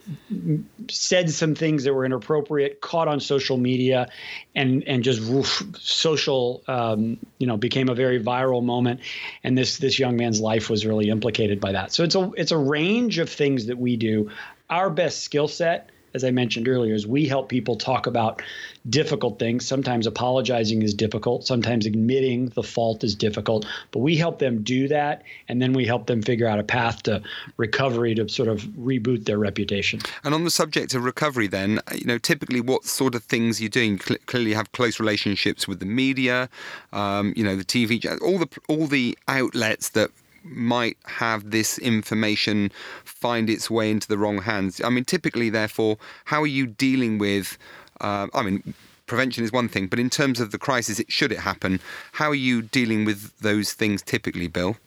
said 0.89 1.29
some 1.29 1.55
things 1.55 1.85
that 1.85 1.93
were 1.93 2.03
inappropriate, 2.03 2.81
caught 2.81 3.07
on 3.07 3.21
social 3.21 3.57
media, 3.57 4.09
and 4.53 4.83
and 4.85 5.03
just 5.03 5.21
woof, 5.21 5.63
social, 5.79 6.63
um, 6.67 7.17
you 7.37 7.47
know, 7.47 7.55
became 7.55 7.87
a 7.87 7.95
very 7.95 8.21
viral 8.21 8.63
moment, 8.63 8.99
and 9.43 9.57
this 9.57 9.77
this 9.77 9.99
young 9.99 10.17
man's 10.17 10.41
life 10.41 10.69
was 10.69 10.85
really 10.85 11.09
implicated 11.09 11.61
by 11.61 11.71
that. 11.71 11.93
So 11.93 12.03
it's 12.03 12.15
a 12.15 12.31
it's 12.35 12.51
a 12.51 12.57
range 12.57 13.19
of 13.19 13.29
things 13.29 13.67
that 13.67 13.77
we 13.77 13.95
do. 13.95 14.31
Our 14.69 14.89
best 14.89 15.23
skill 15.23 15.47
set 15.47 15.89
as 16.13 16.23
I 16.23 16.31
mentioned 16.31 16.67
earlier, 16.67 16.93
is 16.93 17.05
we 17.05 17.27
help 17.27 17.49
people 17.49 17.75
talk 17.75 18.07
about 18.07 18.41
difficult 18.89 19.39
things. 19.39 19.65
Sometimes 19.65 20.07
apologizing 20.07 20.81
is 20.81 20.93
difficult. 20.93 21.45
Sometimes 21.45 21.85
admitting 21.85 22.49
the 22.49 22.63
fault 22.63 23.03
is 23.03 23.15
difficult. 23.15 23.65
But 23.91 23.99
we 23.99 24.15
help 24.15 24.39
them 24.39 24.63
do 24.63 24.87
that, 24.87 25.23
and 25.47 25.61
then 25.61 25.73
we 25.73 25.85
help 25.85 26.07
them 26.07 26.21
figure 26.21 26.47
out 26.47 26.59
a 26.59 26.63
path 26.63 27.03
to 27.03 27.21
recovery 27.57 28.15
to 28.15 28.27
sort 28.29 28.49
of 28.49 28.61
reboot 28.63 29.25
their 29.25 29.37
reputation. 29.37 29.99
And 30.23 30.33
on 30.33 30.43
the 30.43 30.51
subject 30.51 30.93
of 30.93 31.03
recovery, 31.03 31.47
then, 31.47 31.79
you 31.93 32.05
know, 32.05 32.17
typically 32.17 32.61
what 32.61 32.85
sort 32.85 33.15
of 33.15 33.23
things 33.23 33.61
you're 33.61 33.69
doing? 33.69 33.99
Cl- 33.99 34.19
clearly, 34.25 34.53
have 34.53 34.71
close 34.71 34.99
relationships 34.99 35.67
with 35.67 35.79
the 35.79 35.85
media, 35.85 36.49
um, 36.93 37.33
you 37.35 37.43
know, 37.43 37.55
the 37.55 37.65
TV, 37.65 38.03
all 38.21 38.39
the 38.39 38.47
all 38.67 38.87
the 38.87 39.17
outlets 39.27 39.89
that 39.89 40.11
might 40.43 40.97
have 41.05 41.51
this 41.51 41.77
information 41.79 42.71
find 43.03 43.49
its 43.49 43.69
way 43.69 43.91
into 43.91 44.07
the 44.07 44.17
wrong 44.17 44.41
hands. 44.41 44.81
I 44.83 44.89
mean, 44.89 45.05
typically, 45.05 45.49
therefore, 45.49 45.97
how 46.25 46.41
are 46.41 46.47
you 46.47 46.67
dealing 46.67 47.17
with? 47.17 47.57
Uh, 48.01 48.27
I 48.33 48.43
mean, 48.43 48.73
prevention 49.05 49.43
is 49.43 49.51
one 49.51 49.67
thing, 49.67 49.87
but 49.87 49.99
in 49.99 50.09
terms 50.09 50.39
of 50.39 50.51
the 50.51 50.57
crisis, 50.57 50.99
it, 50.99 51.11
should 51.11 51.31
it 51.31 51.39
happen, 51.39 51.81
how 52.13 52.29
are 52.29 52.35
you 52.35 52.61
dealing 52.61 53.03
with 53.03 53.37
those 53.39 53.73
things 53.73 54.01
typically, 54.01 54.47
Bill? 54.47 54.77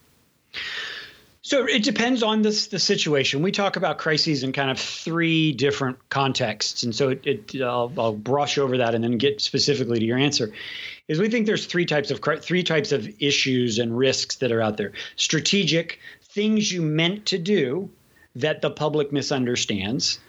So 1.44 1.66
it 1.66 1.82
depends 1.82 2.22
on 2.22 2.42
this 2.42 2.68
the 2.68 2.78
situation. 2.78 3.42
We 3.42 3.50
talk 3.50 3.74
about 3.74 3.98
crises 3.98 4.44
in 4.44 4.52
kind 4.52 4.70
of 4.70 4.78
three 4.78 5.50
different 5.50 5.98
contexts, 6.08 6.84
and 6.84 6.94
so 6.94 7.08
it, 7.08 7.26
it 7.26 7.60
I'll, 7.60 7.92
I'll, 7.98 8.12
brush 8.12 8.58
over 8.58 8.78
that 8.78 8.94
and 8.94 9.02
then 9.02 9.18
get 9.18 9.40
specifically 9.40 9.98
to 9.98 10.04
your 10.04 10.18
answer. 10.18 10.52
Is 11.08 11.18
we 11.18 11.28
think 11.28 11.46
there's 11.46 11.66
three 11.66 11.84
types 11.84 12.12
of 12.12 12.20
three 12.42 12.62
types 12.62 12.92
of 12.92 13.08
issues 13.20 13.80
and 13.80 13.98
risks 13.98 14.36
that 14.36 14.52
are 14.52 14.62
out 14.62 14.76
there. 14.76 14.92
Strategic 15.16 15.98
things 16.22 16.70
you 16.70 16.80
meant 16.80 17.26
to 17.26 17.38
do 17.38 17.90
that 18.36 18.62
the 18.62 18.70
public 18.70 19.12
misunderstands. 19.12 20.20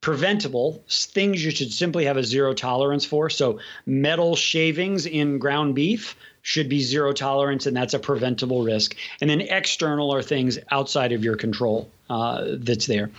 Preventable 0.00 0.82
things 0.88 1.44
you 1.44 1.50
should 1.50 1.72
simply 1.72 2.06
have 2.06 2.16
a 2.16 2.24
zero 2.24 2.54
tolerance 2.54 3.04
for. 3.04 3.28
So 3.28 3.60
metal 3.84 4.34
shavings 4.34 5.06
in 5.06 5.38
ground 5.38 5.74
beef 5.74 6.16
should 6.42 6.68
be 6.68 6.80
zero 6.80 7.12
tolerance, 7.12 7.66
and 7.66 7.76
that's 7.76 7.94
a 7.94 7.98
preventable 7.98 8.62
risk. 8.62 8.96
And 9.20 9.28
then 9.28 9.40
external 9.40 10.12
are 10.12 10.22
things 10.22 10.58
outside 10.70 11.12
of 11.12 11.22
your 11.22 11.36
control 11.36 11.90
uh, 12.08 12.56
that's 12.58 12.86
there. 12.86 13.10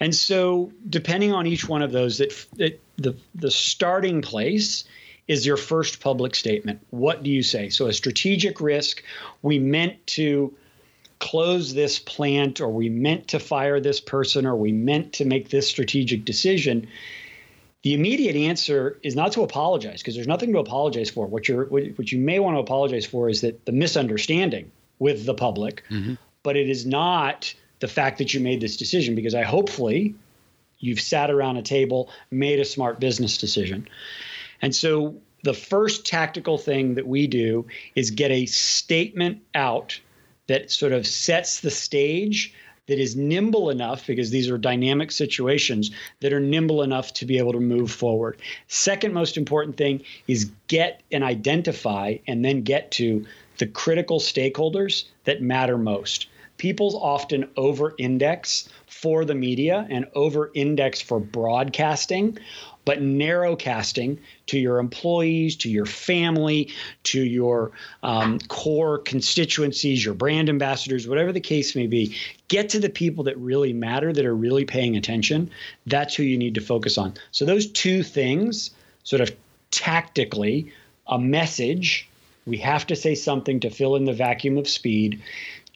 And 0.00 0.14
so, 0.14 0.72
depending 0.88 1.32
on 1.32 1.46
each 1.46 1.68
one 1.68 1.82
of 1.82 1.92
those, 1.92 2.18
that, 2.18 2.46
that 2.56 2.80
the 2.96 3.16
the 3.34 3.50
starting 3.50 4.20
place 4.20 4.84
is 5.28 5.46
your 5.46 5.56
first 5.56 6.00
public 6.00 6.34
statement. 6.34 6.80
What 6.90 7.22
do 7.22 7.30
you 7.30 7.42
say? 7.42 7.68
So, 7.68 7.86
a 7.86 7.92
strategic 7.92 8.60
risk. 8.60 9.02
We 9.42 9.58
meant 9.58 10.04
to 10.08 10.52
close 11.22 11.72
this 11.72 11.98
plant, 11.98 12.60
or 12.60 12.68
we 12.68 12.88
meant 12.88 13.28
to 13.28 13.38
fire 13.38 13.80
this 13.80 14.00
person, 14.00 14.44
or 14.44 14.56
we 14.56 14.72
meant 14.72 15.14
to 15.14 15.24
make 15.24 15.48
this 15.48 15.68
strategic 15.68 16.24
decision 16.24 16.88
the 17.82 17.94
immediate 17.94 18.36
answer 18.36 18.98
is 19.02 19.16
not 19.16 19.32
to 19.32 19.42
apologize 19.42 20.00
because 20.00 20.14
there's 20.14 20.28
nothing 20.28 20.52
to 20.52 20.60
apologize 20.60 21.10
for. 21.10 21.26
What 21.26 21.48
you're 21.48 21.64
what 21.64 22.12
you 22.12 22.18
may 22.18 22.38
want 22.38 22.56
to 22.56 22.60
apologize 22.60 23.04
for 23.04 23.28
is 23.28 23.40
that 23.40 23.64
the 23.64 23.72
misunderstanding 23.72 24.70
with 25.00 25.26
the 25.26 25.34
public, 25.34 25.82
mm-hmm. 25.90 26.14
but 26.44 26.56
it 26.56 26.68
is 26.68 26.86
not 26.86 27.52
the 27.80 27.88
fact 27.88 28.18
that 28.18 28.32
you 28.32 28.38
made 28.38 28.60
this 28.60 28.76
decision 28.76 29.16
because 29.16 29.34
I 29.34 29.42
hopefully 29.42 30.14
you've 30.78 31.00
sat 31.00 31.30
around 31.30 31.56
a 31.56 31.62
table, 31.62 32.08
made 32.30 32.60
a 32.60 32.64
smart 32.64 33.00
business 33.00 33.36
decision. 33.36 33.88
And 34.60 34.74
so 34.74 35.16
the 35.42 35.54
first 35.54 36.06
tactical 36.06 36.58
thing 36.58 36.94
that 36.94 37.06
we 37.06 37.26
do 37.26 37.66
is 37.96 38.12
get 38.12 38.30
a 38.30 38.46
statement 38.46 39.42
out 39.56 40.00
that 40.46 40.70
sort 40.70 40.92
of 40.92 41.06
sets 41.06 41.60
the 41.60 41.70
stage 41.70 42.54
that 42.88 42.98
is 42.98 43.14
nimble 43.14 43.70
enough, 43.70 44.06
because 44.06 44.30
these 44.30 44.50
are 44.50 44.58
dynamic 44.58 45.12
situations, 45.12 45.92
that 46.20 46.32
are 46.32 46.40
nimble 46.40 46.82
enough 46.82 47.12
to 47.14 47.24
be 47.24 47.38
able 47.38 47.52
to 47.52 47.60
move 47.60 47.92
forward. 47.92 48.36
Second 48.66 49.14
most 49.14 49.36
important 49.36 49.76
thing 49.76 50.02
is 50.26 50.50
get 50.66 51.02
and 51.12 51.22
identify 51.22 52.16
and 52.26 52.44
then 52.44 52.62
get 52.62 52.90
to 52.90 53.24
the 53.58 53.66
critical 53.66 54.18
stakeholders 54.18 55.04
that 55.24 55.40
matter 55.40 55.78
most. 55.78 56.26
People 56.56 57.00
often 57.02 57.48
over 57.56 57.94
index 57.98 58.68
for 59.02 59.24
the 59.24 59.34
media 59.34 59.86
and 59.90 60.06
over 60.14 60.50
index 60.54 61.00
for 61.00 61.20
broadcasting 61.20 62.38
but 62.84 63.00
narrow 63.00 63.54
casting 63.54 64.18
to 64.46 64.58
your 64.58 64.78
employees, 64.78 65.56
to 65.56 65.70
your 65.70 65.86
family, 65.86 66.72
to 67.04 67.22
your 67.22 67.72
um, 68.02 68.38
core 68.48 68.98
constituencies, 68.98 70.04
your 70.04 70.14
brand 70.14 70.48
ambassadors, 70.48 71.06
whatever 71.06 71.32
the 71.32 71.40
case 71.40 71.76
may 71.76 71.86
be. 71.86 72.16
Get 72.48 72.70
to 72.70 72.80
the 72.80 72.90
people 72.90 73.24
that 73.24 73.38
really 73.38 73.72
matter, 73.72 74.12
that 74.12 74.24
are 74.24 74.34
really 74.34 74.64
paying 74.64 74.96
attention. 74.96 75.50
That's 75.86 76.14
who 76.14 76.22
you 76.22 76.36
need 76.36 76.54
to 76.56 76.60
focus 76.60 76.98
on. 76.98 77.14
So, 77.30 77.44
those 77.44 77.66
two 77.66 78.02
things, 78.02 78.70
sort 79.04 79.22
of 79.22 79.34
tactically, 79.70 80.72
a 81.06 81.18
message, 81.18 82.08
we 82.46 82.56
have 82.58 82.86
to 82.88 82.96
say 82.96 83.14
something 83.14 83.60
to 83.60 83.70
fill 83.70 83.96
in 83.96 84.04
the 84.04 84.12
vacuum 84.12 84.58
of 84.58 84.68
speed 84.68 85.22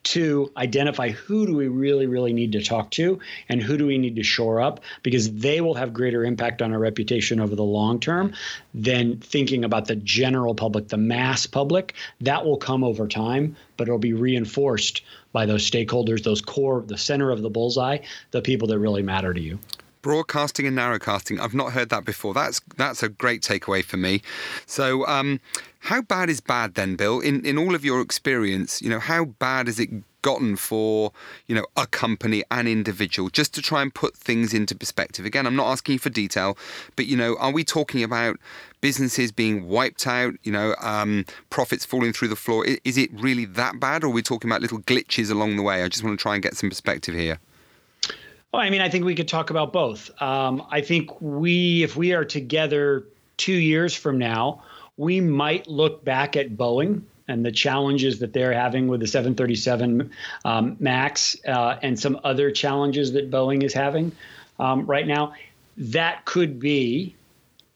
to 0.06 0.52
identify 0.56 1.10
who 1.10 1.46
do 1.46 1.56
we 1.56 1.66
really, 1.66 2.06
really 2.06 2.32
need 2.32 2.52
to 2.52 2.62
talk 2.62 2.92
to 2.92 3.18
and 3.48 3.60
who 3.60 3.76
do 3.76 3.86
we 3.86 3.98
need 3.98 4.14
to 4.14 4.22
shore 4.22 4.60
up 4.60 4.80
because 5.02 5.32
they 5.32 5.60
will 5.60 5.74
have 5.74 5.92
greater 5.92 6.24
impact 6.24 6.62
on 6.62 6.72
our 6.72 6.78
reputation 6.78 7.40
over 7.40 7.56
the 7.56 7.64
long 7.64 7.98
term 7.98 8.32
than 8.72 9.18
thinking 9.18 9.64
about 9.64 9.86
the 9.86 9.96
general 9.96 10.54
public, 10.54 10.86
the 10.86 10.96
mass 10.96 11.46
public. 11.46 11.94
That 12.20 12.44
will 12.44 12.56
come 12.56 12.84
over 12.84 13.08
time, 13.08 13.56
but 13.76 13.88
it'll 13.88 13.98
be 13.98 14.12
reinforced 14.12 15.02
by 15.32 15.44
those 15.44 15.68
stakeholders, 15.68 16.22
those 16.22 16.40
core, 16.40 16.84
the 16.86 16.96
center 16.96 17.32
of 17.32 17.42
the 17.42 17.50
bullseye, 17.50 17.98
the 18.30 18.42
people 18.42 18.68
that 18.68 18.78
really 18.78 19.02
matter 19.02 19.34
to 19.34 19.40
you 19.40 19.58
broadcasting 20.06 20.68
and 20.68 20.78
narrowcasting. 20.78 21.40
I've 21.40 21.52
not 21.52 21.72
heard 21.72 21.88
that 21.88 22.04
before. 22.04 22.32
That's 22.32 22.60
that's 22.76 23.02
a 23.02 23.08
great 23.08 23.42
takeaway 23.42 23.82
for 23.82 23.96
me. 23.96 24.22
So, 24.64 25.04
um, 25.08 25.40
how 25.80 26.00
bad 26.00 26.30
is 26.30 26.40
bad 26.40 26.74
then, 26.74 26.94
Bill? 26.94 27.18
In 27.18 27.44
in 27.44 27.58
all 27.58 27.74
of 27.74 27.84
your 27.84 28.00
experience, 28.00 28.80
you 28.80 28.88
know, 28.88 29.00
how 29.00 29.24
bad 29.24 29.66
has 29.66 29.80
it 29.80 29.90
gotten 30.22 30.54
for 30.54 31.10
you 31.48 31.56
know 31.56 31.66
a 31.76 31.88
company, 31.88 32.44
an 32.52 32.68
individual? 32.68 33.30
Just 33.30 33.52
to 33.54 33.60
try 33.60 33.82
and 33.82 33.92
put 33.92 34.16
things 34.16 34.54
into 34.54 34.76
perspective. 34.76 35.26
Again, 35.26 35.44
I'm 35.44 35.56
not 35.56 35.72
asking 35.72 35.94
you 35.94 35.98
for 35.98 36.10
detail, 36.10 36.56
but 36.94 37.06
you 37.06 37.16
know, 37.16 37.34
are 37.40 37.50
we 37.50 37.64
talking 37.64 38.04
about 38.04 38.38
businesses 38.80 39.32
being 39.32 39.66
wiped 39.66 40.06
out? 40.06 40.34
You 40.44 40.52
know, 40.52 40.76
um, 40.82 41.24
profits 41.50 41.84
falling 41.84 42.12
through 42.12 42.28
the 42.28 42.36
floor? 42.36 42.64
Is 42.84 42.96
it 42.96 43.10
really 43.12 43.44
that 43.44 43.80
bad, 43.80 44.04
or 44.04 44.06
are 44.06 44.10
we 44.10 44.22
talking 44.22 44.48
about 44.48 44.62
little 44.62 44.82
glitches 44.82 45.32
along 45.32 45.56
the 45.56 45.64
way? 45.64 45.82
I 45.82 45.88
just 45.88 46.04
want 46.04 46.16
to 46.16 46.22
try 46.22 46.34
and 46.34 46.42
get 46.44 46.56
some 46.56 46.70
perspective 46.70 47.16
here. 47.16 47.40
Well, 48.56 48.64
I 48.64 48.70
mean, 48.70 48.80
I 48.80 48.88
think 48.88 49.04
we 49.04 49.14
could 49.14 49.28
talk 49.28 49.50
about 49.50 49.70
both. 49.70 50.10
Um, 50.22 50.66
I 50.70 50.80
think 50.80 51.20
we, 51.20 51.82
if 51.82 51.94
we 51.94 52.14
are 52.14 52.24
together 52.24 53.04
two 53.36 53.52
years 53.52 53.94
from 53.94 54.16
now, 54.16 54.62
we 54.96 55.20
might 55.20 55.66
look 55.66 56.02
back 56.02 56.36
at 56.36 56.56
Boeing 56.56 57.02
and 57.28 57.44
the 57.44 57.52
challenges 57.52 58.18
that 58.20 58.32
they're 58.32 58.54
having 58.54 58.88
with 58.88 59.00
the 59.00 59.06
737 59.06 60.10
um, 60.46 60.76
MAX 60.80 61.36
uh, 61.46 61.76
and 61.82 62.00
some 62.00 62.18
other 62.24 62.50
challenges 62.50 63.12
that 63.12 63.30
Boeing 63.30 63.62
is 63.62 63.74
having 63.74 64.10
um, 64.58 64.86
right 64.86 65.06
now. 65.06 65.34
That 65.76 66.24
could 66.24 66.58
be 66.58 67.14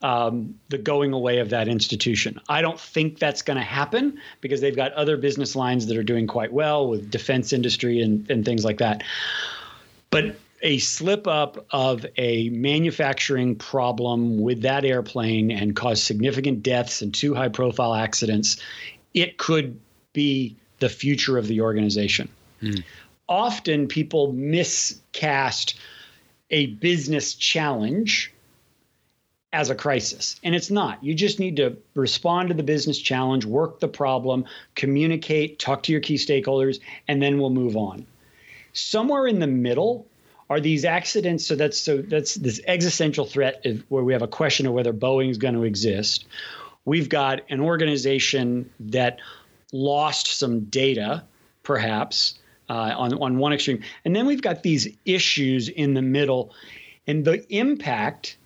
um, 0.00 0.58
the 0.70 0.78
going 0.78 1.12
away 1.12 1.40
of 1.40 1.50
that 1.50 1.68
institution. 1.68 2.40
I 2.48 2.62
don't 2.62 2.80
think 2.80 3.18
that's 3.18 3.42
going 3.42 3.58
to 3.58 3.62
happen 3.62 4.18
because 4.40 4.62
they've 4.62 4.74
got 4.74 4.94
other 4.94 5.18
business 5.18 5.54
lines 5.54 5.88
that 5.88 5.98
are 5.98 6.02
doing 6.02 6.26
quite 6.26 6.54
well 6.54 6.88
with 6.88 7.10
defense 7.10 7.52
industry 7.52 8.00
and, 8.00 8.30
and 8.30 8.46
things 8.46 8.64
like 8.64 8.78
that. 8.78 9.02
But 10.08 10.36
a 10.62 10.78
slip 10.78 11.26
up 11.26 11.66
of 11.70 12.04
a 12.16 12.50
manufacturing 12.50 13.56
problem 13.56 14.40
with 14.40 14.62
that 14.62 14.84
airplane 14.84 15.50
and 15.50 15.74
cause 15.74 16.02
significant 16.02 16.62
deaths 16.62 17.02
and 17.02 17.14
two 17.14 17.34
high 17.34 17.48
profile 17.48 17.94
accidents, 17.94 18.58
it 19.14 19.38
could 19.38 19.78
be 20.12 20.56
the 20.80 20.88
future 20.88 21.38
of 21.38 21.46
the 21.46 21.60
organization. 21.60 22.28
Mm. 22.62 22.82
Often 23.28 23.88
people 23.88 24.32
miscast 24.32 25.78
a 26.50 26.66
business 26.66 27.34
challenge 27.34 28.32
as 29.52 29.70
a 29.70 29.74
crisis. 29.74 30.38
And 30.44 30.54
it's 30.54 30.70
not. 30.70 31.02
You 31.02 31.14
just 31.14 31.40
need 31.40 31.56
to 31.56 31.76
respond 31.94 32.48
to 32.48 32.54
the 32.54 32.62
business 32.62 32.98
challenge, 32.98 33.44
work 33.44 33.80
the 33.80 33.88
problem, 33.88 34.44
communicate, 34.74 35.58
talk 35.58 35.82
to 35.84 35.92
your 35.92 36.00
key 36.00 36.16
stakeholders, 36.16 36.80
and 37.08 37.20
then 37.20 37.38
we'll 37.38 37.50
move 37.50 37.76
on. 37.76 38.06
Somewhere 38.72 39.26
in 39.26 39.40
the 39.40 39.48
middle 39.48 40.06
are 40.50 40.60
these 40.60 40.84
accidents. 40.84 41.46
So 41.46 41.54
that's 41.54 41.80
so 41.80 42.02
that's 42.02 42.34
this 42.34 42.60
existential 42.66 43.24
threat 43.24 43.64
where 43.88 44.04
we 44.04 44.12
have 44.12 44.22
a 44.22 44.28
question 44.28 44.66
of 44.66 44.74
whether 44.74 44.92
boeing 44.92 45.30
is 45.30 45.38
going 45.38 45.54
to 45.54 45.62
exist. 45.62 46.26
We've 46.84 47.08
got 47.08 47.42
an 47.48 47.60
organization 47.60 48.70
that 48.80 49.20
lost 49.72 50.38
some 50.38 50.64
data, 50.64 51.24
perhaps. 51.62 52.34
Uh, 52.68 52.94
on, 52.96 53.20
on 53.20 53.36
one 53.38 53.52
extreme. 53.52 53.82
And 54.04 54.14
then 54.14 54.26
we've 54.26 54.42
got 54.42 54.62
these 54.62 54.86
issues 55.04 55.68
in 55.68 55.94
the 55.94 56.02
middle. 56.02 56.54
And 57.08 57.24
the 57.24 57.44
impact 57.52 58.36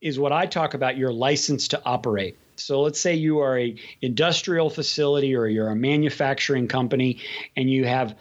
is 0.00 0.18
what 0.18 0.32
I 0.32 0.46
talk 0.46 0.74
about 0.74 0.96
your 0.96 1.12
license 1.12 1.68
to 1.68 1.82
operate. 1.84 2.36
So 2.56 2.80
let's 2.80 2.98
say 2.98 3.14
you 3.14 3.38
are 3.38 3.56
a 3.56 3.76
industrial 4.02 4.68
facility 4.68 5.36
or 5.36 5.46
you're 5.46 5.68
a 5.68 5.76
manufacturing 5.76 6.66
company 6.66 7.20
and 7.56 7.70
you 7.70 7.84
have 7.84 8.16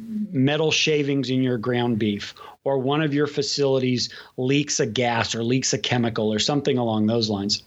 metal 0.00 0.70
shavings 0.70 1.30
in 1.30 1.42
your 1.42 1.58
ground 1.58 1.98
beef 1.98 2.34
or 2.64 2.78
one 2.78 3.02
of 3.02 3.14
your 3.14 3.26
facilities 3.26 4.10
leaks 4.36 4.80
a 4.80 4.86
gas 4.86 5.34
or 5.34 5.42
leaks 5.42 5.72
a 5.72 5.78
chemical 5.78 6.32
or 6.32 6.38
something 6.38 6.78
along 6.78 7.06
those 7.06 7.30
lines 7.30 7.62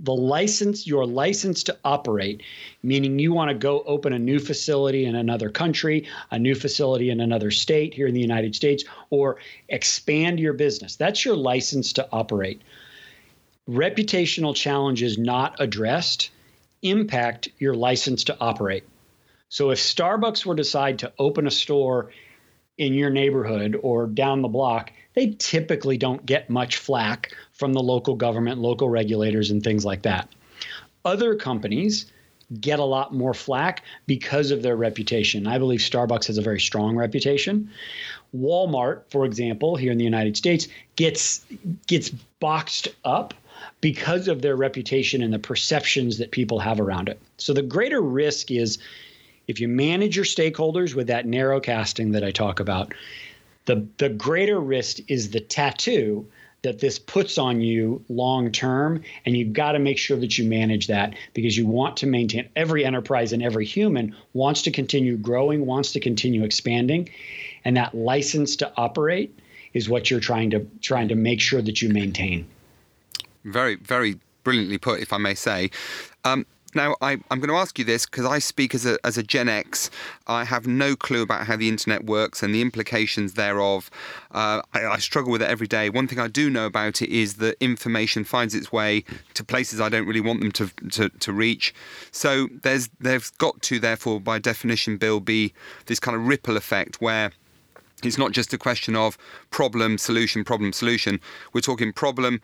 the 0.00 0.14
license, 0.14 0.86
your 0.86 1.06
license 1.06 1.62
to 1.64 1.78
operate, 1.84 2.42
meaning 2.82 3.18
you 3.18 3.32
want 3.32 3.50
to 3.50 3.54
go 3.54 3.82
open 3.86 4.12
a 4.12 4.18
new 4.18 4.38
facility 4.38 5.04
in 5.04 5.14
another 5.14 5.50
country, 5.50 6.06
a 6.30 6.38
new 6.38 6.54
facility 6.54 7.10
in 7.10 7.20
another 7.20 7.50
state 7.50 7.94
here 7.94 8.06
in 8.06 8.14
the 8.14 8.20
United 8.20 8.54
States, 8.54 8.84
or 9.10 9.36
expand 9.68 10.40
your 10.40 10.52
business. 10.52 10.96
That's 10.96 11.24
your 11.24 11.36
license 11.36 11.92
to 11.94 12.08
operate. 12.10 12.62
Reputational 13.68 14.54
challenges 14.54 15.16
not 15.16 15.56
addressed 15.60 16.30
impact 16.82 17.48
your 17.58 17.74
license 17.74 18.24
to 18.24 18.36
operate. 18.40 18.84
So 19.54 19.70
if 19.70 19.78
Starbucks 19.78 20.44
were 20.44 20.56
to 20.56 20.62
decide 20.64 20.98
to 20.98 21.12
open 21.16 21.46
a 21.46 21.50
store 21.52 22.10
in 22.76 22.92
your 22.92 23.10
neighborhood 23.10 23.78
or 23.80 24.08
down 24.08 24.42
the 24.42 24.48
block, 24.48 24.90
they 25.14 25.36
typically 25.38 25.96
don't 25.96 26.26
get 26.26 26.50
much 26.50 26.78
flack 26.78 27.32
from 27.52 27.72
the 27.72 27.80
local 27.80 28.16
government, 28.16 28.58
local 28.58 28.88
regulators, 28.88 29.52
and 29.52 29.62
things 29.62 29.84
like 29.84 30.02
that. 30.02 30.28
Other 31.04 31.36
companies 31.36 32.06
get 32.60 32.80
a 32.80 32.84
lot 32.84 33.14
more 33.14 33.32
flack 33.32 33.84
because 34.08 34.50
of 34.50 34.60
their 34.60 34.74
reputation. 34.74 35.46
I 35.46 35.58
believe 35.58 35.78
Starbucks 35.78 36.26
has 36.26 36.36
a 36.36 36.42
very 36.42 36.58
strong 36.58 36.96
reputation. 36.96 37.70
Walmart, 38.36 39.02
for 39.12 39.24
example, 39.24 39.76
here 39.76 39.92
in 39.92 39.98
the 39.98 40.04
United 40.04 40.36
States, 40.36 40.66
gets 40.96 41.46
gets 41.86 42.10
boxed 42.40 42.88
up 43.04 43.34
because 43.80 44.26
of 44.26 44.42
their 44.42 44.56
reputation 44.56 45.22
and 45.22 45.32
the 45.32 45.38
perceptions 45.38 46.18
that 46.18 46.32
people 46.32 46.58
have 46.58 46.80
around 46.80 47.08
it. 47.08 47.20
So 47.38 47.52
the 47.52 47.62
greater 47.62 48.00
risk 48.00 48.50
is 48.50 48.80
if 49.46 49.60
you 49.60 49.68
manage 49.68 50.16
your 50.16 50.24
stakeholders 50.24 50.94
with 50.94 51.08
that 51.08 51.26
narrow 51.26 51.60
casting 51.60 52.12
that 52.12 52.24
I 52.24 52.30
talk 52.30 52.60
about, 52.60 52.94
the 53.66 53.86
the 53.98 54.08
greater 54.08 54.60
risk 54.60 54.98
is 55.08 55.30
the 55.30 55.40
tattoo 55.40 56.26
that 56.64 56.78
this 56.80 56.98
puts 56.98 57.36
on 57.36 57.60
you 57.60 58.02
long 58.08 58.50
term 58.50 59.02
and 59.26 59.36
you've 59.36 59.52
got 59.52 59.72
to 59.72 59.78
make 59.78 59.98
sure 59.98 60.16
that 60.16 60.38
you 60.38 60.48
manage 60.48 60.86
that 60.86 61.14
because 61.34 61.56
you 61.56 61.66
want 61.66 61.98
to 61.98 62.06
maintain 62.06 62.48
every 62.56 62.84
enterprise 62.84 63.32
and 63.32 63.42
every 63.42 63.66
human 63.66 64.16
wants 64.32 64.62
to 64.62 64.70
continue 64.70 65.16
growing 65.16 65.66
wants 65.66 65.92
to 65.92 66.00
continue 66.00 66.42
expanding 66.42 67.08
and 67.64 67.76
that 67.76 67.94
license 67.94 68.56
to 68.56 68.72
operate 68.76 69.38
is 69.74 69.88
what 69.88 70.10
you're 70.10 70.20
trying 70.20 70.50
to 70.50 70.66
trying 70.80 71.08
to 71.08 71.14
make 71.14 71.40
sure 71.40 71.60
that 71.60 71.82
you 71.82 71.90
maintain. 71.90 72.46
Very 73.44 73.76
very 73.76 74.18
brilliantly 74.42 74.78
put 74.78 75.00
if 75.00 75.12
i 75.12 75.18
may 75.18 75.34
say. 75.34 75.70
Um, 76.24 76.46
now, 76.74 76.96
I, 77.00 77.12
am 77.12 77.40
going 77.40 77.48
to 77.48 77.56
ask 77.56 77.78
you 77.78 77.84
this 77.84 78.06
because 78.06 78.24
I 78.24 78.38
speak 78.38 78.74
as 78.74 78.86
a, 78.86 78.98
as 79.04 79.18
a 79.18 79.22
Gen 79.22 79.48
X. 79.48 79.90
I 80.26 80.44
have 80.44 80.66
no 80.66 80.96
clue 80.96 81.22
about 81.22 81.46
how 81.46 81.56
the 81.56 81.68
internet 81.68 82.04
works 82.04 82.42
and 82.42 82.54
the 82.54 82.62
implications 82.62 83.34
thereof. 83.34 83.90
Uh, 84.30 84.62
I, 84.72 84.86
I, 84.86 84.98
struggle 84.98 85.32
with 85.32 85.42
it 85.42 85.48
every 85.48 85.66
day. 85.66 85.90
One 85.90 86.08
thing 86.08 86.18
I 86.18 86.28
do 86.28 86.50
know 86.50 86.66
about 86.66 87.02
it 87.02 87.10
is 87.10 87.34
that 87.34 87.56
information 87.60 88.24
finds 88.24 88.54
its 88.54 88.72
way 88.72 89.04
to 89.34 89.44
places 89.44 89.80
I 89.80 89.88
don't 89.88 90.06
really 90.06 90.20
want 90.20 90.40
them 90.40 90.52
to, 90.52 90.68
to, 90.90 91.08
to 91.08 91.32
reach. 91.32 91.74
So 92.10 92.48
there's 92.62 92.88
there's 93.00 93.30
got 93.30 93.60
to, 93.62 93.78
therefore, 93.78 94.20
by 94.20 94.38
definition, 94.38 94.96
Bill, 94.96 95.20
be 95.20 95.52
this 95.86 96.00
kind 96.00 96.16
of 96.16 96.26
ripple 96.26 96.56
effect 96.56 97.00
where 97.00 97.32
it's 98.02 98.18
not 98.18 98.32
just 98.32 98.52
a 98.52 98.58
question 98.58 98.96
of 98.96 99.16
problem, 99.50 99.98
solution, 99.98 100.44
problem, 100.44 100.72
solution. 100.72 101.20
We're 101.52 101.60
talking 101.60 101.92
problem, 101.92 102.40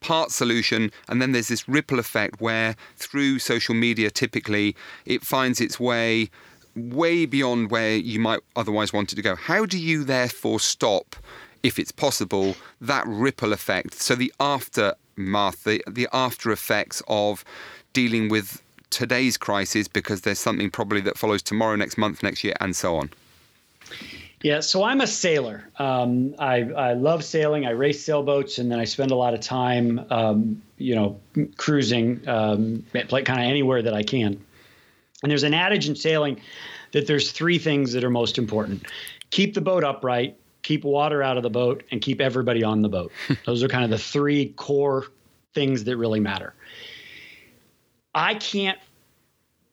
part 0.00 0.30
solution, 0.30 0.90
and 1.08 1.20
then 1.20 1.32
there's 1.32 1.48
this 1.48 1.68
ripple 1.68 1.98
effect 1.98 2.40
where 2.40 2.76
through 2.96 3.38
social 3.38 3.74
media, 3.74 4.10
typically, 4.10 4.76
it 5.04 5.22
finds 5.22 5.60
its 5.60 5.78
way 5.78 6.30
way 6.74 7.26
beyond 7.26 7.70
where 7.70 7.96
you 7.96 8.20
might 8.20 8.40
otherwise 8.54 8.92
want 8.92 9.12
it 9.12 9.16
to 9.16 9.22
go. 9.22 9.34
How 9.34 9.66
do 9.66 9.78
you 9.78 10.04
therefore 10.04 10.60
stop, 10.60 11.16
if 11.62 11.78
it's 11.78 11.90
possible, 11.90 12.56
that 12.80 13.04
ripple 13.06 13.52
effect? 13.52 13.94
So 13.94 14.14
the 14.14 14.32
aftermath, 14.38 15.64
the, 15.64 15.82
the 15.88 16.08
after 16.12 16.52
effects 16.52 17.02
of 17.08 17.44
dealing 17.92 18.28
with 18.28 18.62
today's 18.90 19.36
crisis 19.36 19.88
because 19.88 20.22
there's 20.22 20.38
something 20.38 20.70
probably 20.70 21.00
that 21.02 21.18
follows 21.18 21.42
tomorrow, 21.42 21.76
next 21.76 21.98
month, 21.98 22.22
next 22.22 22.44
year, 22.44 22.54
and 22.60 22.76
so 22.76 22.96
on. 22.96 23.10
Yeah, 24.42 24.60
so 24.60 24.84
I'm 24.84 25.00
a 25.00 25.06
sailor. 25.06 25.68
Um, 25.78 26.34
I, 26.38 26.62
I 26.70 26.92
love 26.92 27.24
sailing. 27.24 27.66
I 27.66 27.70
race 27.70 28.04
sailboats, 28.04 28.58
and 28.58 28.70
then 28.70 28.78
I 28.78 28.84
spend 28.84 29.10
a 29.10 29.16
lot 29.16 29.34
of 29.34 29.40
time, 29.40 30.06
um, 30.10 30.62
you 30.76 30.94
know, 30.94 31.20
cruising, 31.56 32.26
um, 32.28 32.84
like 33.10 33.24
kind 33.24 33.40
of 33.40 33.46
anywhere 33.46 33.82
that 33.82 33.94
I 33.94 34.04
can. 34.04 34.44
And 35.22 35.30
there's 35.30 35.42
an 35.42 35.54
adage 35.54 35.88
in 35.88 35.96
sailing 35.96 36.40
that 36.92 37.08
there's 37.08 37.32
three 37.32 37.58
things 37.58 37.92
that 37.94 38.04
are 38.04 38.10
most 38.10 38.38
important: 38.38 38.86
keep 39.30 39.54
the 39.54 39.60
boat 39.60 39.82
upright, 39.82 40.38
keep 40.62 40.84
water 40.84 41.20
out 41.20 41.36
of 41.36 41.42
the 41.42 41.50
boat, 41.50 41.82
and 41.90 42.00
keep 42.00 42.20
everybody 42.20 42.62
on 42.62 42.82
the 42.82 42.88
boat. 42.88 43.10
Those 43.44 43.64
are 43.64 43.68
kind 43.68 43.82
of 43.82 43.90
the 43.90 43.98
three 43.98 44.50
core 44.50 45.06
things 45.52 45.82
that 45.84 45.96
really 45.96 46.20
matter. 46.20 46.54
I 48.14 48.34
can't 48.34 48.78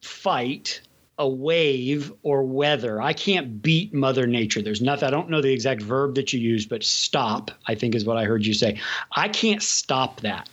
fight 0.01 0.81
a 1.17 1.27
wave 1.27 2.11
or 2.23 2.43
weather. 2.43 3.01
I 3.01 3.13
can't 3.13 3.61
beat 3.61 3.93
Mother 3.93 4.27
Nature. 4.27 4.61
There's 4.61 4.81
nothing, 4.81 5.07
I 5.07 5.11
don't 5.11 5.29
know 5.29 5.41
the 5.41 5.53
exact 5.53 5.81
verb 5.81 6.15
that 6.15 6.33
you 6.33 6.39
use, 6.39 6.65
but 6.65 6.83
stop, 6.83 7.51
I 7.67 7.75
think 7.75 7.95
is 7.95 8.05
what 8.05 8.17
I 8.17 8.25
heard 8.25 8.45
you 8.45 8.53
say. 8.53 8.79
I 9.13 9.29
can't 9.29 9.63
stop 9.63 10.21
that. 10.21 10.49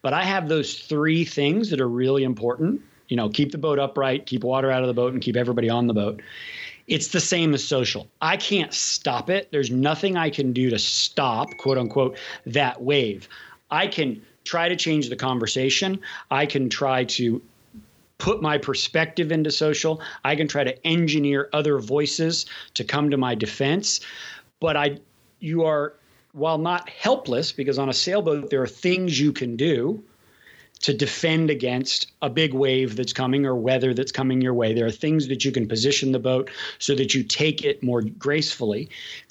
But 0.00 0.12
I 0.12 0.22
have 0.22 0.48
those 0.48 0.78
three 0.78 1.24
things 1.24 1.70
that 1.70 1.80
are 1.80 1.88
really 1.88 2.22
important. 2.22 2.80
You 3.08 3.16
know, 3.16 3.28
keep 3.28 3.50
the 3.50 3.58
boat 3.58 3.78
upright, 3.78 4.26
keep 4.26 4.44
water 4.44 4.70
out 4.70 4.82
of 4.82 4.86
the 4.86 4.94
boat, 4.94 5.12
and 5.12 5.20
keep 5.20 5.36
everybody 5.36 5.68
on 5.68 5.88
the 5.88 5.94
boat. 5.94 6.22
It's 6.86 7.08
the 7.08 7.20
same 7.20 7.52
as 7.52 7.64
social. 7.64 8.08
I 8.22 8.36
can't 8.36 8.72
stop 8.72 9.28
it. 9.28 9.50
There's 9.50 9.70
nothing 9.70 10.16
I 10.16 10.30
can 10.30 10.52
do 10.52 10.70
to 10.70 10.78
stop, 10.78 11.48
quote 11.58 11.76
unquote, 11.76 12.16
that 12.46 12.80
wave. 12.80 13.28
I 13.70 13.88
can 13.88 14.22
try 14.44 14.68
to 14.68 14.76
change 14.76 15.08
the 15.08 15.16
conversation. 15.16 16.00
I 16.30 16.46
can 16.46 16.70
try 16.70 17.04
to 17.04 17.42
put 18.18 18.42
my 18.42 18.58
perspective 18.58 19.32
into 19.32 19.50
social. 19.50 20.02
I 20.24 20.36
can 20.36 20.48
try 20.48 20.64
to 20.64 20.86
engineer 20.86 21.48
other 21.52 21.78
voices 21.78 22.46
to 22.74 22.84
come 22.84 23.10
to 23.10 23.16
my 23.16 23.34
defense. 23.34 24.00
But 24.60 24.76
I, 24.76 24.98
you 25.38 25.64
are, 25.64 25.94
while 26.32 26.58
not 26.58 26.88
helpless, 26.88 27.52
because 27.52 27.78
on 27.78 27.88
a 27.88 27.94
sailboat 27.94 28.50
there 28.50 28.62
are 28.62 28.66
things 28.66 29.18
you 29.18 29.32
can 29.32 29.56
do 29.56 30.02
to 30.80 30.94
defend 30.94 31.50
against 31.50 32.12
a 32.22 32.30
big 32.30 32.54
wave 32.54 32.94
that's 32.94 33.12
coming 33.12 33.44
or 33.46 33.56
weather 33.56 33.94
that's 33.94 34.12
coming 34.12 34.40
your 34.40 34.54
way. 34.54 34.72
There 34.72 34.86
are 34.86 34.92
things 34.92 35.26
that 35.28 35.44
you 35.44 35.50
can 35.50 35.66
position 35.66 36.12
the 36.12 36.20
boat 36.20 36.50
so 36.78 36.94
that 36.94 37.14
you 37.14 37.24
take 37.24 37.64
it 37.64 37.82
more 37.82 38.02
gracefully. 38.02 38.88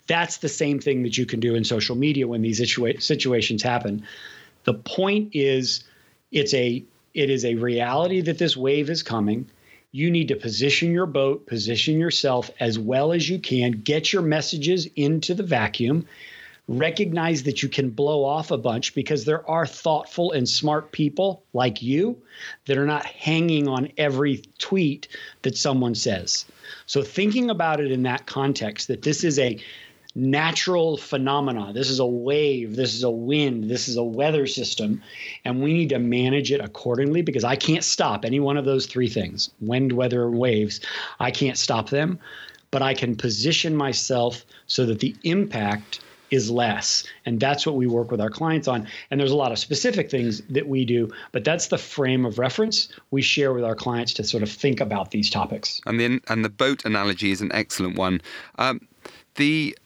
That's 0.08 0.38
the 0.38 0.50
same 0.50 0.80
thing 0.80 1.04
that 1.04 1.17
you 1.17 1.26
can 1.26 1.39
do 1.39 1.56
in 1.56 1.63
social 1.63 1.95
media 1.95 2.28
when 2.28 2.41
these 2.41 2.60
situa- 2.60 3.02
situations 3.02 3.63
happen. 3.63 4.06
The 4.65 4.73
point 4.73 5.30
is, 5.34 5.86
it's 6.32 6.54
a 6.54 6.84
it 7.17 7.32
is 7.32 7.43
a 7.43 7.56
reality 7.56 8.21
that 8.21 8.38
this 8.38 8.56
wave 8.56 8.91
is 8.91 9.01
coming. 9.01 9.49
You 9.91 10.12
need 10.12 10.27
to 10.27 10.36
position 10.36 10.91
your 10.91 11.08
boat, 11.08 11.47
position 11.47 11.97
yourself 11.97 12.51
as 12.60 12.77
well 12.77 13.12
as 13.12 13.27
you 13.27 13.39
can, 13.39 13.71
get 13.71 14.13
your 14.13 14.21
messages 14.21 14.88
into 14.95 15.34
the 15.34 15.41
vacuum, 15.41 16.06
recognize 16.67 17.41
that 17.43 17.63
you 17.63 17.69
can 17.69 17.89
blow 17.89 18.23
off 18.23 18.51
a 18.51 18.58
bunch 18.58 18.93
because 18.93 19.25
there 19.25 19.49
are 19.49 19.65
thoughtful 19.65 20.32
and 20.32 20.47
smart 20.47 20.91
people 20.91 21.41
like 21.53 21.82
you 21.82 22.21
that 22.67 22.77
are 22.77 22.86
not 22.86 23.08
hanging 23.08 23.67
on 23.67 23.91
every 23.97 24.43
tweet 24.60 25.08
that 25.41 25.58
someone 25.58 25.95
says. 25.95 26.45
So, 26.86 27.01
thinking 27.01 27.49
about 27.49 27.80
it 27.80 27.91
in 27.91 28.03
that 28.03 28.27
context, 28.27 28.89
that 28.89 29.01
this 29.01 29.23
is 29.23 29.39
a 29.39 29.58
natural 30.17 30.97
phenomena. 30.97 31.71
This 31.73 31.91
is 31.91 31.99
a 31.99 32.06
wave, 32.06 32.75
this 32.75 32.95
is 32.95 33.03
a 33.03 33.10
wind, 33.10 33.69
this 33.69 33.88
is 33.88 33.97
a 33.97 34.03
weather 34.03 34.47
system, 34.47 35.03
and 35.45 35.62
we 35.62 35.73
need 35.73 35.89
to 35.89 35.99
manage 35.99 36.51
it 36.51 36.60
accordingly 36.60 37.21
because 37.21 37.43
I 37.43 37.56
can't 37.56 37.84
stop 37.84 38.25
any 38.25 38.39
one 38.39 38.58
of 38.58 38.65
those 38.65 38.88
three 38.88 39.10
things 39.10 39.51
wind, 39.62 39.93
weather, 39.93 40.25
and 40.25 40.39
waves. 40.39 40.82
I 41.19 41.30
can't 41.30 41.56
stop 41.56 41.91
them, 41.91 42.17
but 42.71 42.82
I 42.82 42.95
can 42.95 43.15
position 43.15 43.75
myself 43.75 44.43
so 44.65 44.88
that 44.88 44.99
the 44.99 45.15
impact 45.23 45.99
is 46.32 46.49
less. 46.49 47.03
And 47.27 47.39
that's 47.39 47.65
what 47.65 47.75
we 47.75 47.86
work 47.86 48.10
with 48.10 48.19
our 48.19 48.32
clients 48.32 48.67
on. 48.67 48.88
And 49.12 49.19
there's 49.19 49.32
a 49.32 49.36
lot 49.36 49.51
of 49.51 49.60
specific 49.60 50.10
things 50.10 50.41
that 50.49 50.67
we 50.67 50.84
do, 50.84 51.10
but 51.32 51.43
that's 51.43 51.67
the 51.67 51.77
frame 51.77 52.25
of 52.25 52.39
reference 52.39 52.89
we 53.12 53.21
share 53.21 53.53
with 53.53 53.63
our 53.63 53.75
clients 53.75 54.13
to 54.15 54.23
sort 54.23 54.41
of 54.41 54.51
think 54.51 54.82
about 54.82 55.12
these 55.12 55.30
topics. 55.30 55.80
And 55.86 55.99
the 55.99 56.19
and 56.27 56.43
the 56.43 56.49
boat 56.49 56.86
analogy 56.86 57.32
is 57.32 57.39
an 57.39 57.51
excellent 57.53 57.97
one. 57.97 58.19
Um, 58.58 58.82
the 59.36 59.77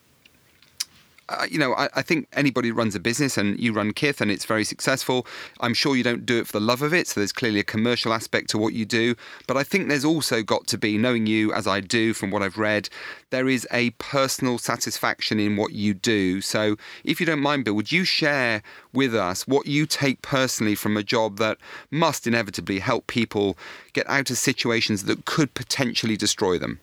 uh, 1.31 1.47
you 1.49 1.57
know, 1.57 1.73
I, 1.73 1.89
I, 1.95 2.01
think 2.01 2.27
anybody 2.33 2.71
runs 2.71 2.93
a 2.93 2.99
business 2.99 3.37
and 3.37 3.59
you 3.59 3.71
run 3.73 3.93
Kith 3.93 4.21
and 4.21 4.29
it's 4.29 4.45
very 4.45 4.63
successful. 4.63 5.25
I'm 5.61 5.73
sure 5.73 5.95
you 5.95 6.03
don't 6.03 6.25
do 6.25 6.39
it 6.39 6.47
for 6.47 6.53
the 6.53 6.59
love 6.59 6.81
of 6.81 6.93
it. 6.93 7.07
So 7.07 7.19
there's 7.19 7.31
clearly 7.31 7.59
a 7.59 7.63
commercial 7.63 8.13
aspect 8.13 8.49
to 8.51 8.57
what 8.57 8.73
you 8.73 8.85
do. 8.85 9.15
But 9.47 9.57
I 9.57 9.63
think 9.63 9.87
there's 9.87 10.05
also 10.05 10.43
got 10.43 10.67
to 10.67 10.77
be, 10.77 10.97
knowing 10.97 11.25
you 11.27 11.53
as 11.53 11.67
I 11.67 11.79
do 11.79 12.13
from 12.13 12.31
what 12.31 12.41
I've 12.41 12.57
read, 12.57 12.89
there 13.29 13.47
is 13.47 13.67
a 13.71 13.91
personal 13.91 14.57
satisfaction 14.57 15.39
in 15.39 15.55
what 15.55 15.71
you 15.71 15.93
do. 15.93 16.41
So 16.41 16.75
if 17.03 17.19
you 17.19 17.25
don't 17.25 17.41
mind, 17.41 17.65
Bill, 17.65 17.75
would 17.75 17.91
you 17.91 18.03
share 18.03 18.61
with 18.93 19.15
us 19.15 19.47
what 19.47 19.67
you 19.67 19.85
take 19.85 20.21
personally 20.21 20.75
from 20.75 20.97
a 20.97 21.03
job 21.03 21.37
that 21.37 21.57
must 21.89 22.27
inevitably 22.27 22.79
help 22.79 23.07
people 23.07 23.57
get 23.93 24.09
out 24.09 24.29
of 24.29 24.37
situations 24.37 25.05
that 25.05 25.25
could 25.25 25.53
potentially 25.53 26.17
destroy 26.17 26.57
them? 26.57 26.79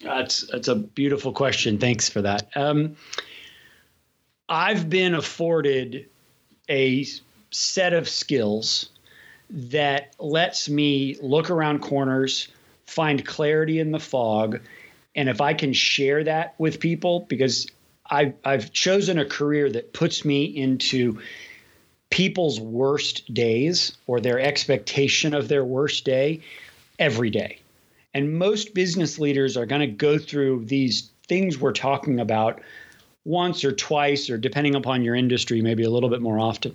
That's 0.00 0.46
that's 0.52 0.68
a 0.68 0.76
beautiful 0.76 1.32
question. 1.32 1.78
Thanks 1.78 2.08
for 2.08 2.22
that. 2.22 2.48
Um, 2.54 2.96
I've 4.48 4.88
been 4.88 5.14
afforded 5.14 6.08
a 6.68 7.06
set 7.50 7.92
of 7.92 8.08
skills 8.08 8.90
that 9.50 10.14
lets 10.18 10.68
me 10.68 11.16
look 11.20 11.50
around 11.50 11.80
corners, 11.80 12.48
find 12.86 13.24
clarity 13.24 13.78
in 13.78 13.90
the 13.90 14.00
fog, 14.00 14.60
and 15.14 15.28
if 15.28 15.40
I 15.40 15.54
can 15.54 15.72
share 15.72 16.24
that 16.24 16.54
with 16.58 16.80
people, 16.80 17.26
because 17.28 17.66
I, 18.08 18.34
I've 18.44 18.72
chosen 18.72 19.18
a 19.18 19.24
career 19.24 19.70
that 19.70 19.92
puts 19.92 20.24
me 20.24 20.44
into 20.44 21.20
people's 22.10 22.60
worst 22.60 23.32
days 23.32 23.96
or 24.06 24.20
their 24.20 24.40
expectation 24.40 25.34
of 25.34 25.48
their 25.48 25.64
worst 25.64 26.04
day 26.04 26.40
every 26.98 27.30
day. 27.30 27.58
And 28.14 28.38
most 28.38 28.74
business 28.74 29.18
leaders 29.18 29.56
are 29.56 29.66
going 29.66 29.82
to 29.82 29.86
go 29.86 30.18
through 30.18 30.64
these 30.64 31.10
things 31.26 31.58
we're 31.58 31.72
talking 31.72 32.20
about 32.20 32.62
once 33.28 33.62
or 33.62 33.72
twice, 33.72 34.30
or 34.30 34.38
depending 34.38 34.74
upon 34.74 35.02
your 35.02 35.14
industry, 35.14 35.60
maybe 35.60 35.84
a 35.84 35.90
little 35.90 36.08
bit 36.08 36.22
more 36.22 36.40
often. 36.40 36.74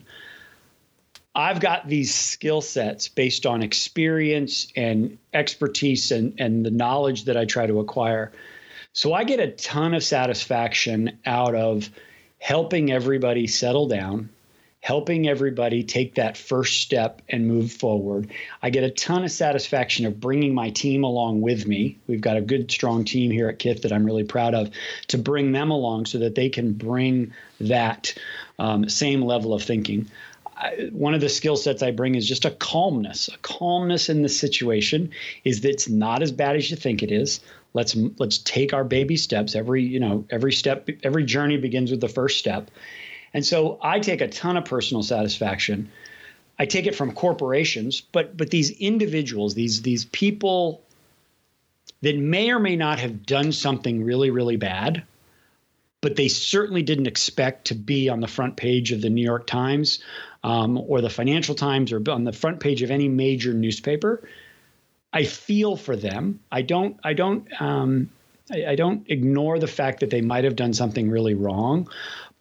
I've 1.33 1.59
got 1.59 1.87
these 1.87 2.13
skill 2.13 2.61
sets 2.61 3.07
based 3.07 3.47
on 3.47 3.63
experience 3.63 4.67
and 4.75 5.17
expertise 5.33 6.11
and, 6.11 6.35
and 6.37 6.63
the 6.63 6.69
knowledge 6.69 7.25
that 7.25 7.35
I 7.35 7.45
try 7.45 7.65
to 7.65 7.79
acquire. 7.79 8.31
So 8.93 9.13
I 9.13 9.23
get 9.23 9.39
a 9.39 9.49
ton 9.49 9.95
of 9.95 10.03
satisfaction 10.03 11.17
out 11.25 11.55
of 11.55 11.89
helping 12.37 12.91
everybody 12.91 13.47
settle 13.47 13.87
down, 13.87 14.29
helping 14.83 15.29
everybody 15.29 15.81
take 15.81 16.15
that 16.15 16.35
first 16.35 16.81
step 16.81 17.21
and 17.29 17.47
move 17.47 17.71
forward. 17.71 18.29
I 18.61 18.69
get 18.69 18.83
a 18.83 18.89
ton 18.89 19.23
of 19.23 19.31
satisfaction 19.31 20.05
of 20.05 20.19
bringing 20.19 20.53
my 20.53 20.71
team 20.71 21.05
along 21.05 21.39
with 21.39 21.65
me. 21.65 21.97
We've 22.05 22.19
got 22.19 22.35
a 22.35 22.41
good, 22.41 22.69
strong 22.69 23.05
team 23.05 23.31
here 23.31 23.47
at 23.47 23.59
Kith 23.59 23.83
that 23.83 23.93
I'm 23.93 24.03
really 24.03 24.25
proud 24.25 24.53
of 24.53 24.71
to 25.07 25.17
bring 25.17 25.53
them 25.53 25.71
along 25.71 26.07
so 26.07 26.17
that 26.17 26.35
they 26.35 26.49
can 26.49 26.73
bring 26.73 27.31
that 27.61 28.13
um, 28.59 28.89
same 28.89 29.21
level 29.21 29.53
of 29.53 29.63
thinking. 29.63 30.11
I, 30.57 30.89
one 30.91 31.13
of 31.13 31.21
the 31.21 31.29
skill 31.29 31.55
sets 31.55 31.81
I 31.81 31.91
bring 31.91 32.15
is 32.15 32.27
just 32.27 32.43
a 32.43 32.51
calmness, 32.51 33.29
a 33.29 33.37
calmness 33.37 34.09
in 34.09 34.21
the 34.21 34.27
situation 34.27 35.11
is 35.45 35.61
that 35.61 35.69
it's 35.69 35.87
not 35.87 36.21
as 36.21 36.33
bad 36.33 36.57
as 36.57 36.69
you 36.69 36.75
think 36.75 37.01
it 37.01 37.09
is. 37.09 37.39
Let's 37.73 37.95
let's 38.17 38.37
take 38.39 38.73
our 38.73 38.83
baby 38.83 39.15
steps. 39.15 39.55
Every 39.55 39.81
you 39.81 40.01
know 40.01 40.25
every 40.29 40.51
step, 40.51 40.89
every 41.03 41.23
journey 41.23 41.55
begins 41.55 41.89
with 41.89 42.01
the 42.01 42.09
first 42.09 42.37
step, 42.37 42.69
and 43.33 43.45
so 43.45 43.79
I 43.81 43.99
take 43.99 44.21
a 44.21 44.27
ton 44.27 44.57
of 44.57 44.65
personal 44.65 45.03
satisfaction. 45.03 45.91
I 46.59 46.65
take 46.65 46.85
it 46.85 46.95
from 46.95 47.13
corporations, 47.13 48.01
but 48.01 48.37
but 48.37 48.49
these 48.49 48.71
individuals, 48.71 49.55
these 49.55 49.81
these 49.81 50.05
people 50.05 50.83
that 52.01 52.17
may 52.17 52.51
or 52.51 52.59
may 52.59 52.75
not 52.75 52.99
have 52.99 53.25
done 53.25 53.51
something 53.51 54.03
really 54.03 54.29
really 54.29 54.57
bad, 54.57 55.03
but 56.01 56.15
they 56.15 56.27
certainly 56.27 56.83
didn't 56.83 57.07
expect 57.07 57.65
to 57.67 57.75
be 57.75 58.09
on 58.09 58.19
the 58.19 58.27
front 58.27 58.55
page 58.55 58.91
of 58.91 59.01
the 59.01 59.09
New 59.09 59.23
York 59.23 59.47
Times 59.47 59.99
um, 60.43 60.77
or 60.77 61.01
the 61.01 61.09
Financial 61.09 61.55
Times 61.55 61.91
or 61.91 62.01
on 62.11 62.23
the 62.23 62.33
front 62.33 62.59
page 62.59 62.81
of 62.81 62.91
any 62.91 63.07
major 63.07 63.53
newspaper. 63.53 64.27
I 65.11 65.23
feel 65.23 65.75
for 65.75 65.95
them. 65.95 66.39
I 66.51 66.61
don't. 66.61 66.99
I 67.03 67.13
don't. 67.13 67.47
Um, 67.61 68.09
I, 68.51 68.65
I 68.69 68.75
don't 68.75 69.09
ignore 69.09 69.59
the 69.59 69.67
fact 69.67 70.01
that 70.01 70.09
they 70.09 70.21
might 70.21 70.43
have 70.43 70.55
done 70.55 70.73
something 70.73 71.09
really 71.09 71.35
wrong, 71.35 71.87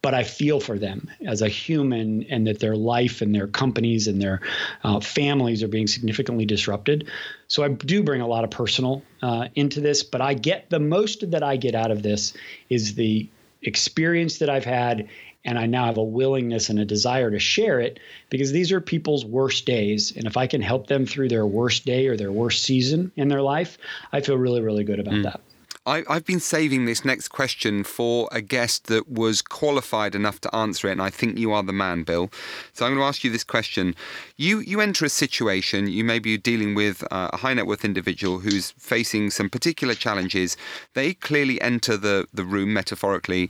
but 0.03 0.13
I 0.13 0.23
feel 0.23 0.59
for 0.59 0.77
them 0.77 1.09
as 1.25 1.41
a 1.41 1.47
human 1.47 2.23
and 2.29 2.45
that 2.45 2.59
their 2.59 2.75
life 2.75 3.21
and 3.21 3.33
their 3.33 3.47
companies 3.47 4.05
and 4.05 4.21
their 4.21 4.41
uh, 4.83 4.99
families 4.99 5.63
are 5.63 5.69
being 5.69 5.87
significantly 5.87 6.45
disrupted. 6.45 7.09
So 7.47 7.63
I 7.63 7.69
do 7.69 8.03
bring 8.03 8.19
a 8.19 8.27
lot 8.27 8.43
of 8.43 8.51
personal 8.51 9.01
uh, 9.21 9.47
into 9.55 9.79
this, 9.79 10.03
but 10.03 10.19
I 10.19 10.33
get 10.33 10.69
the 10.69 10.79
most 10.79 11.31
that 11.31 11.41
I 11.41 11.55
get 11.55 11.73
out 11.73 11.89
of 11.89 12.03
this 12.03 12.33
is 12.69 12.95
the 12.95 13.29
experience 13.61 14.39
that 14.39 14.49
I've 14.49 14.65
had. 14.65 15.07
And 15.45 15.57
I 15.57 15.67
now 15.67 15.85
have 15.85 15.97
a 15.97 16.03
willingness 16.03 16.69
and 16.69 16.79
a 16.79 16.85
desire 16.85 17.31
to 17.31 17.39
share 17.39 17.79
it 17.79 17.99
because 18.29 18.51
these 18.51 18.73
are 18.73 18.81
people's 18.81 19.25
worst 19.25 19.65
days. 19.65 20.13
And 20.15 20.25
if 20.25 20.35
I 20.35 20.47
can 20.47 20.61
help 20.61 20.87
them 20.87 21.05
through 21.05 21.29
their 21.29 21.45
worst 21.45 21.85
day 21.85 22.07
or 22.07 22.17
their 22.17 22.31
worst 22.31 22.63
season 22.63 23.11
in 23.15 23.29
their 23.29 23.41
life, 23.41 23.77
I 24.11 24.19
feel 24.19 24.37
really, 24.37 24.61
really 24.61 24.83
good 24.83 24.99
about 24.99 25.15
mm. 25.15 25.23
that. 25.23 25.41
I, 25.85 26.03
have 26.07 26.23
been 26.23 26.39
saving 26.39 26.85
this 26.85 27.03
next 27.03 27.27
question 27.27 27.83
for 27.83 28.29
a 28.31 28.39
guest 28.39 28.87
that 28.87 29.09
was 29.09 29.41
qualified 29.41 30.15
enough 30.15 30.39
to 30.41 30.55
answer 30.55 30.87
it, 30.87 30.93
and 30.93 31.01
I 31.01 31.09
think 31.09 31.37
you 31.37 31.51
are 31.51 31.61
the 31.61 31.73
man, 31.73 32.03
Bill. 32.03 32.31
So 32.71 32.85
I'm 32.85 32.93
going 32.93 33.01
to 33.01 33.05
ask 33.05 33.25
you 33.25 33.29
this 33.29 33.43
question: 33.43 33.93
You 34.37 34.59
you 34.59 34.79
enter 34.79 35.03
a 35.03 35.09
situation, 35.09 35.87
you 35.87 36.05
may 36.05 36.19
be 36.19 36.37
dealing 36.37 36.73
with 36.73 37.03
uh, 37.11 37.31
a 37.33 37.37
high 37.37 37.53
net 37.53 37.67
worth 37.67 37.83
individual 37.83 38.39
who's 38.39 38.71
facing 38.71 39.29
some 39.29 39.49
particular 39.49 39.93
challenges. 39.93 40.55
They 40.93 41.13
clearly 41.13 41.59
enter 41.61 41.97
the 41.97 42.27
the 42.33 42.45
room 42.45 42.71
metaphorically 42.71 43.49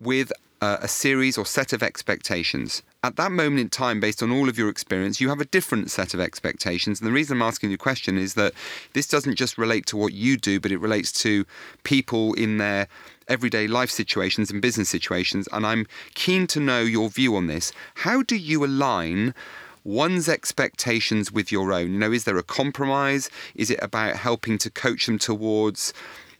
with 0.00 0.32
uh, 0.60 0.78
a 0.80 0.88
series 0.88 1.38
or 1.38 1.46
set 1.46 1.72
of 1.72 1.82
expectations. 1.82 2.82
At 3.02 3.16
that 3.16 3.32
moment 3.32 3.60
in 3.60 3.70
time, 3.70 3.98
based 3.98 4.22
on 4.22 4.30
all 4.30 4.48
of 4.48 4.58
your 4.58 4.68
experience, 4.68 5.20
you 5.20 5.30
have 5.30 5.40
a 5.40 5.46
different 5.46 5.90
set 5.90 6.12
of 6.12 6.20
expectations. 6.20 7.00
And 7.00 7.08
the 7.08 7.12
reason 7.12 7.38
I'm 7.38 7.42
asking 7.48 7.70
you 7.70 7.76
the 7.76 7.82
question 7.82 8.18
is 8.18 8.34
that 8.34 8.52
this 8.92 9.08
doesn't 9.08 9.36
just 9.36 9.56
relate 9.56 9.86
to 9.86 9.96
what 9.96 10.12
you 10.12 10.36
do, 10.36 10.60
but 10.60 10.70
it 10.70 10.78
relates 10.78 11.12
to 11.22 11.46
people 11.82 12.34
in 12.34 12.58
their 12.58 12.88
everyday 13.28 13.66
life 13.68 13.90
situations 13.90 14.50
and 14.50 14.60
business 14.60 14.88
situations. 14.88 15.48
And 15.52 15.66
I'm 15.66 15.86
keen 16.14 16.46
to 16.48 16.60
know 16.60 16.80
your 16.80 17.08
view 17.08 17.36
on 17.36 17.46
this. 17.46 17.72
How 17.96 18.22
do 18.22 18.36
you 18.36 18.64
align? 18.64 19.34
one's 19.82 20.28
expectations 20.28 21.32
with 21.32 21.50
your 21.50 21.72
own? 21.72 21.92
You 21.92 21.98
know, 21.98 22.12
is 22.12 22.24
there 22.24 22.36
a 22.36 22.42
compromise? 22.42 23.30
Is 23.54 23.70
it 23.70 23.78
about 23.82 24.14
helping 24.14 24.58
to 24.58 24.68
coach 24.68 25.06
them 25.06 25.18
towards 25.18 25.94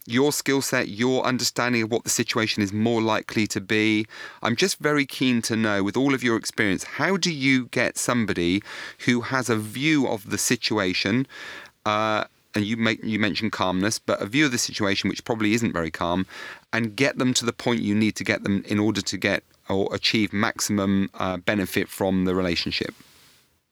your 0.05 0.31
skill 0.31 0.61
set, 0.61 0.89
your 0.89 1.23
understanding 1.23 1.83
of 1.83 1.91
what 1.91 2.03
the 2.03 2.09
situation 2.09 2.63
is 2.63 2.73
more 2.73 3.01
likely 3.01 3.47
to 3.47 3.61
be. 3.61 4.05
I'm 4.41 4.55
just 4.55 4.79
very 4.79 5.05
keen 5.05 5.41
to 5.43 5.55
know, 5.55 5.83
with 5.83 5.95
all 5.95 6.13
of 6.13 6.23
your 6.23 6.37
experience, 6.37 6.83
how 6.83 7.17
do 7.17 7.31
you 7.31 7.67
get 7.67 7.97
somebody 7.97 8.63
who 9.05 9.21
has 9.21 9.49
a 9.49 9.57
view 9.57 10.07
of 10.07 10.29
the 10.29 10.37
situation? 10.37 11.27
Uh, 11.85 12.25
and 12.53 12.65
you 12.65 12.75
make 12.77 13.03
you 13.03 13.17
mentioned 13.17 13.51
calmness, 13.53 13.97
but 13.97 14.21
a 14.21 14.25
view 14.25 14.45
of 14.45 14.51
the 14.51 14.57
situation 14.57 15.09
which 15.09 15.23
probably 15.23 15.53
isn't 15.53 15.71
very 15.71 15.91
calm, 15.91 16.25
and 16.73 16.95
get 16.95 17.17
them 17.17 17.33
to 17.35 17.45
the 17.45 17.53
point 17.53 17.81
you 17.81 17.95
need 17.95 18.15
to 18.17 18.23
get 18.23 18.43
them 18.43 18.63
in 18.67 18.77
order 18.77 19.01
to 19.01 19.17
get 19.17 19.43
or 19.69 19.93
achieve 19.95 20.33
maximum 20.33 21.09
uh, 21.13 21.37
benefit 21.37 21.87
from 21.87 22.25
the 22.25 22.35
relationship. 22.35 22.93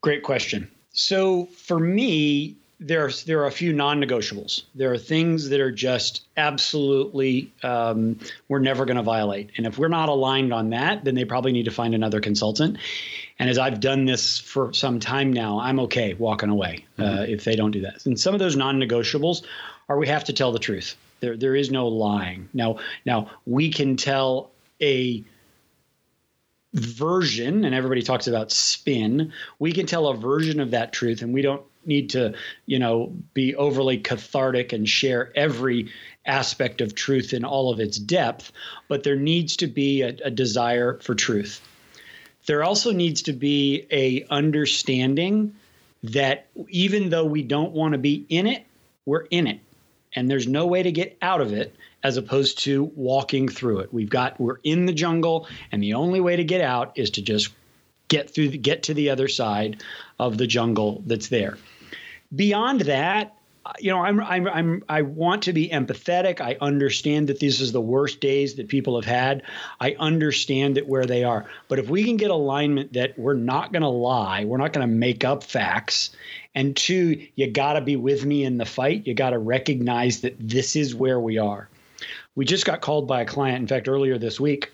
Great 0.02 0.24
question. 0.24 0.72
So 0.94 1.46
for 1.48 1.80
me, 1.80 2.56
there's 2.80 3.26
there 3.26 3.42
are 3.42 3.48
a 3.48 3.52
few 3.52 3.74
non-negotiables. 3.74 4.63
There 4.74 4.92
are 4.94 4.98
things 4.98 5.50
that 5.50 5.60
are 5.60 5.72
just 5.72 6.26
absolutely 6.38 7.52
um, 7.62 8.20
we're 8.48 8.60
never 8.60 8.86
going 8.86 8.98
to 8.98 9.04
violate, 9.04 9.52
and 9.58 9.65
if 9.65 9.78
we're 9.78 9.89
not 9.89 10.08
aligned 10.10 10.54
on 10.54 10.70
that, 10.70 11.04
then 11.04 11.15
they 11.15 11.26
probably 11.26 11.52
need 11.52 11.65
to 11.65 11.72
find 11.72 11.94
another 11.94 12.22
consultant. 12.22 12.78
And 13.38 13.50
as 13.50 13.58
I've 13.58 13.80
done 13.80 14.06
this 14.06 14.38
for 14.39 14.74
some 14.74 15.00
time 15.00 15.34
now, 15.34 15.60
I'm 15.60 15.80
okay 15.82 16.13
walking 16.13 16.50
away 16.50 16.86
uh, 16.98 17.04
mm-hmm. 17.04 17.34
if 17.34 17.44
they 17.44 17.56
don't 17.56 17.72
do 17.72 17.82
that. 17.82 18.06
And 18.06 18.20
some 18.20 18.34
of 18.34 18.39
those 18.39 18.56
non-negotiables 18.56 19.44
are 19.88 19.98
we 19.98 20.08
have 20.08 20.26
to 20.26 20.34
tell 20.34 20.52
the 20.52 20.60
truth. 20.60 20.96
There 21.20 21.36
there 21.36 21.56
is 21.56 21.72
no 21.72 21.88
lying. 21.88 22.48
Now 22.54 22.78
now 23.06 23.30
we 23.46 23.72
can 23.72 23.98
tell 23.98 24.52
a 24.82 25.24
version 26.74 27.65
and 27.65 27.74
everybody 27.74 28.04
talks 28.04 28.28
about 28.28 28.52
spin 28.52 29.34
we 29.58 29.72
can 29.72 29.88
tell 29.88 30.06
a 30.06 30.15
version 30.15 30.60
of 30.60 30.70
that 30.70 30.94
truth 30.94 31.24
and 31.24 31.34
we 31.34 31.42
don't 31.42 31.63
need 31.89 32.12
to, 32.12 32.34
you 32.65 32.80
know, 32.80 33.13
be 33.34 33.54
overly 33.56 33.97
cathartic 33.97 34.71
and 34.71 34.88
share 34.88 35.34
every 35.36 35.91
aspect 36.25 36.80
of 36.80 36.95
truth 36.95 37.34
in 37.34 37.43
all 37.43 37.73
of 37.73 37.82
its 37.82 37.97
depth, 37.97 38.54
but 38.88 39.04
there 39.04 39.17
needs 39.17 39.58
to 39.58 39.67
be 39.67 40.04
a, 40.04 40.15
a 40.23 40.32
desire 40.32 40.99
for 40.99 41.15
truth. 41.15 41.60
There 42.45 42.63
also 42.63 42.93
needs 42.93 43.23
to 43.23 43.34
be 43.34 43.86
a 43.91 44.25
understanding 44.30 45.56
that 46.04 46.47
even 46.69 47.10
though 47.10 47.25
we 47.25 47.43
don't 47.43 47.73
want 47.73 47.91
to 47.91 47.97
be 47.97 48.25
in 48.30 48.47
it, 48.47 48.65
we're 49.06 49.28
in 49.30 49.47
it. 49.47 49.60
And 50.15 50.30
there's 50.30 50.47
no 50.47 50.65
way 50.65 50.82
to 50.84 50.91
get 50.91 51.17
out 51.21 51.41
of 51.41 51.54
it 51.54 51.75
as 52.04 52.17
opposed 52.17 52.60
to 52.60 52.86
walking 52.95 53.49
through 53.49 53.80
it. 53.80 53.93
We've 53.93 54.10
got 54.10 54.39
we're 54.39 54.60
in 54.63 54.86
the 54.86 54.93
jungle 54.93 55.47
and 55.71 55.84
the 55.84 55.93
only 55.93 56.19
way 56.21 56.36
to 56.36 56.43
get 56.43 56.62
out 56.62 56.97
is 56.97 57.12
to 57.12 57.21
just 57.21 57.49
get 58.08 58.30
through 58.30 58.49
get 58.49 58.84
to 58.84 58.93
the 58.93 59.10
other 59.10 59.28
side 59.28 59.84
of 60.17 60.38
the 60.38 60.47
jungle 60.47 61.04
that's 61.06 61.28
there. 61.28 61.58
Beyond 62.36 62.82
that, 62.82 63.36
you 63.80 63.92
know, 63.92 64.00
I'm, 64.00 64.20
I'm, 64.20 64.48
I'm, 64.48 64.84
I 64.89 65.02
want 65.04 65.44
to 65.44 65.54
be 65.54 65.70
empathetic. 65.70 66.42
I 66.42 66.58
understand 66.60 67.28
that 67.28 67.39
this 67.39 67.60
is 67.60 67.72
the 67.72 67.82
worst 67.82 68.20
days 68.20 68.56
that 68.56 68.68
people 68.68 68.96
have 68.96 69.06
had. 69.06 69.44
I 69.80 69.96
understand 70.00 70.78
that 70.78 70.88
where 70.88 71.06
they 71.06 71.24
are. 71.24 71.46
But 71.68 71.80
if 71.80 71.89
we 71.89 72.04
can 72.04 72.18
get 72.18 72.32
alignment 72.32 72.94
that 72.94 73.18
we're 73.18 73.34
not 73.34 73.72
going 73.72 73.84
to 73.84 73.89
lie, 73.89 74.46
we're 74.46 74.58
not 74.58 74.74
going 74.74 74.88
to 74.88 74.94
make 74.94 75.24
up 75.24 75.44
facts. 75.44 76.12
And 76.56 76.76
two, 76.76 77.28
you 77.36 77.52
got 77.52 77.74
to 77.74 77.82
be 77.82 77.96
with 77.96 78.26
me 78.26 78.44
in 78.44 78.58
the 78.58 78.65
fight. 78.65 79.06
You 79.06 79.13
got 79.13 79.32
to 79.32 79.39
recognize 79.39 80.22
that 80.22 80.36
this 80.39 80.76
is 80.76 80.96
where 80.96 81.20
we 81.20 81.38
are. 81.38 81.70
We 82.36 82.46
just 82.46 82.65
got 82.65 82.82
called 82.82 83.08
by 83.08 83.22
a 83.22 83.26
client, 83.26 83.60
in 83.60 83.68
fact, 83.68 83.88
earlier 83.88 84.18
this 84.18 84.39
week, 84.39 84.72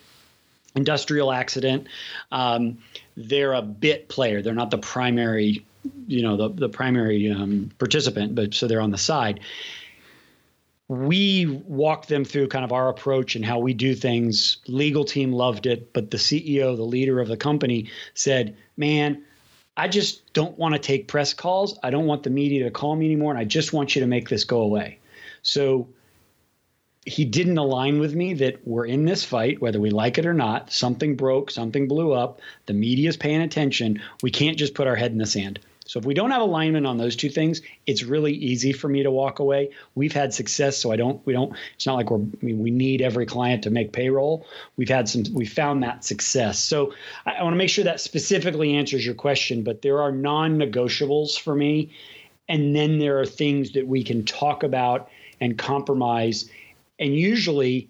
industrial 0.75 1.31
accident. 1.31 1.87
Um, 2.31 2.77
they're 3.17 3.53
a 3.53 3.61
bit 3.61 4.07
player. 4.07 4.41
They're 4.41 4.53
not 4.53 4.71
the 4.71 4.77
primary 4.77 5.65
you 6.07 6.21
know 6.21 6.37
the 6.37 6.49
the 6.49 6.69
primary 6.69 7.31
um, 7.31 7.71
participant, 7.77 8.35
but 8.35 8.53
so 8.53 8.67
they're 8.67 8.81
on 8.81 8.91
the 8.91 8.97
side. 8.97 9.39
We 10.87 11.47
walked 11.65 12.09
them 12.09 12.25
through 12.25 12.49
kind 12.49 12.63
of 12.63 12.71
our 12.71 12.89
approach 12.89 13.35
and 13.35 13.43
how 13.43 13.57
we 13.57 13.73
do 13.73 13.95
things. 13.95 14.57
Legal 14.67 15.03
team 15.03 15.31
loved 15.31 15.65
it, 15.65 15.93
but 15.93 16.11
the 16.11 16.17
CEO, 16.17 16.75
the 16.75 16.83
leader 16.83 17.19
of 17.19 17.27
the 17.27 17.37
company, 17.37 17.89
said, 18.13 18.55
"Man, 18.77 19.23
I 19.75 19.87
just 19.87 20.33
don't 20.33 20.57
want 20.57 20.73
to 20.73 20.79
take 20.79 21.07
press 21.07 21.33
calls. 21.33 21.79
I 21.81 21.89
don't 21.89 22.05
want 22.05 22.23
the 22.23 22.29
media 22.29 22.65
to 22.65 22.71
call 22.71 22.95
me 22.95 23.05
anymore, 23.05 23.31
and 23.31 23.39
I 23.39 23.45
just 23.45 23.73
want 23.73 23.95
you 23.95 24.01
to 24.01 24.07
make 24.07 24.29
this 24.29 24.43
go 24.43 24.61
away." 24.61 24.99
So 25.41 25.87
he 27.05 27.23
didn't 27.23 27.57
align 27.57 27.99
with 27.99 28.15
me 28.15 28.33
that 28.33 28.67
we're 28.67 28.85
in 28.85 29.05
this 29.05 29.23
fight, 29.23 29.61
whether 29.61 29.79
we 29.79 29.91
like 29.91 30.17
it 30.17 30.25
or 30.25 30.33
not. 30.33 30.71
Something 30.71 31.15
broke, 31.15 31.51
something 31.51 31.87
blew 31.87 32.11
up. 32.11 32.41
The 32.65 32.73
media's 32.73 33.15
paying 33.15 33.41
attention. 33.41 34.01
We 34.23 34.31
can't 34.31 34.57
just 34.57 34.73
put 34.73 34.87
our 34.87 34.95
head 34.95 35.11
in 35.11 35.19
the 35.19 35.27
sand. 35.27 35.59
So 35.95 35.99
if 35.99 36.05
we 36.05 36.13
don't 36.13 36.31
have 36.31 36.41
alignment 36.41 36.85
on 36.85 36.97
those 36.97 37.15
two 37.15 37.29
things, 37.29 37.61
it's 37.85 38.03
really 38.03 38.33
easy 38.33 38.73
for 38.73 38.89
me 38.89 39.03
to 39.03 39.11
walk 39.11 39.39
away. 39.39 39.69
We've 39.95 40.11
had 40.11 40.33
success, 40.33 40.77
so 40.77 40.91
I 40.91 40.97
don't. 40.97 41.25
We 41.25 41.31
don't. 41.31 41.55
It's 41.75 41.85
not 41.85 41.95
like 41.95 42.11
we're. 42.11 42.17
I 42.17 42.45
mean, 42.45 42.59
we 42.59 42.69
need 42.69 43.01
every 43.01 43.25
client 43.25 43.63
to 43.63 43.69
make 43.69 43.93
payroll. 43.93 44.45
We've 44.75 44.89
had 44.89 45.07
some. 45.07 45.23
We 45.31 45.45
found 45.45 45.83
that 45.83 46.03
success. 46.03 46.59
So 46.59 46.93
I, 47.25 47.35
I 47.35 47.43
want 47.43 47.53
to 47.53 47.57
make 47.57 47.69
sure 47.69 47.85
that 47.85 48.01
specifically 48.01 48.75
answers 48.75 49.05
your 49.05 49.15
question. 49.15 49.63
But 49.63 49.83
there 49.83 50.01
are 50.01 50.11
non-negotiables 50.11 51.39
for 51.39 51.55
me, 51.55 51.91
and 52.49 52.75
then 52.75 52.99
there 52.99 53.21
are 53.21 53.25
things 53.25 53.71
that 53.71 53.87
we 53.87 54.03
can 54.03 54.25
talk 54.25 54.63
about 54.63 55.09
and 55.39 55.57
compromise. 55.57 56.49
And 56.99 57.15
usually 57.15 57.87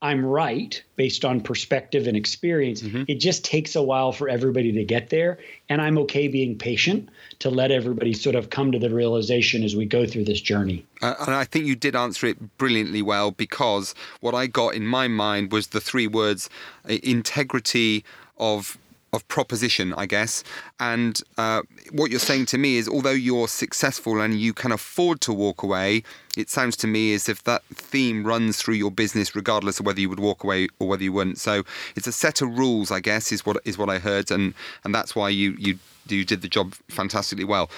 I'm 0.00 0.24
right 0.24 0.80
based 0.94 1.24
on 1.24 1.40
perspective 1.40 2.06
and 2.06 2.16
experience. 2.16 2.82
Mm-hmm. 2.82 3.04
It 3.08 3.16
just 3.16 3.44
takes 3.44 3.74
a 3.74 3.82
while 3.82 4.12
for 4.12 4.28
everybody 4.28 4.70
to 4.72 4.84
get 4.84 5.10
there. 5.10 5.38
And 5.68 5.82
I'm 5.82 5.98
okay 5.98 6.28
being 6.28 6.56
patient 6.56 7.08
to 7.40 7.50
let 7.50 7.72
everybody 7.72 8.12
sort 8.12 8.36
of 8.36 8.50
come 8.50 8.70
to 8.72 8.78
the 8.78 8.90
realization 8.90 9.64
as 9.64 9.74
we 9.74 9.86
go 9.86 10.06
through 10.06 10.24
this 10.24 10.40
journey. 10.40 10.86
Uh, 11.02 11.14
and 11.26 11.34
I 11.34 11.44
think 11.44 11.64
you 11.64 11.74
did 11.74 11.96
answer 11.96 12.28
it 12.28 12.58
brilliantly 12.58 13.02
well 13.02 13.32
because 13.32 13.94
what 14.20 14.34
I 14.34 14.46
got 14.46 14.74
in 14.74 14.86
my 14.86 15.08
mind 15.08 15.50
was 15.50 15.68
the 15.68 15.80
three 15.80 16.06
words 16.06 16.48
uh, 16.88 16.94
integrity 17.02 18.04
of 18.38 18.78
of 19.12 19.26
proposition, 19.28 19.94
I 19.94 20.06
guess. 20.06 20.44
And 20.78 21.20
uh, 21.36 21.62
what 21.92 22.10
you're 22.10 22.20
saying 22.20 22.46
to 22.46 22.58
me 22.58 22.76
is, 22.76 22.88
although 22.88 23.10
you're 23.10 23.48
successful 23.48 24.20
and 24.20 24.38
you 24.38 24.52
can 24.52 24.72
afford 24.72 25.20
to 25.22 25.32
walk 25.32 25.62
away, 25.62 26.02
it 26.36 26.50
sounds 26.50 26.76
to 26.78 26.86
me 26.86 27.14
as 27.14 27.28
if 27.28 27.42
that 27.44 27.62
theme 27.64 28.24
runs 28.24 28.58
through 28.58 28.74
your 28.74 28.90
business, 28.90 29.34
regardless 29.34 29.80
of 29.80 29.86
whether 29.86 30.00
you 30.00 30.08
would 30.08 30.20
walk 30.20 30.44
away 30.44 30.68
or 30.78 30.88
whether 30.88 31.02
you 31.02 31.12
wouldn't. 31.12 31.38
So 31.38 31.64
it's 31.96 32.06
a 32.06 32.12
set 32.12 32.42
of 32.42 32.58
rules, 32.58 32.90
I 32.90 33.00
guess, 33.00 33.32
is 33.32 33.44
what 33.46 33.56
is 33.64 33.78
what 33.78 33.88
I 33.88 33.98
heard, 33.98 34.30
and 34.30 34.54
and 34.84 34.94
that's 34.94 35.16
why 35.16 35.30
you 35.30 35.56
you 35.58 35.78
you 36.06 36.24
did 36.24 36.42
the 36.42 36.48
job 36.48 36.74
fantastically 36.88 37.44
well. 37.44 37.70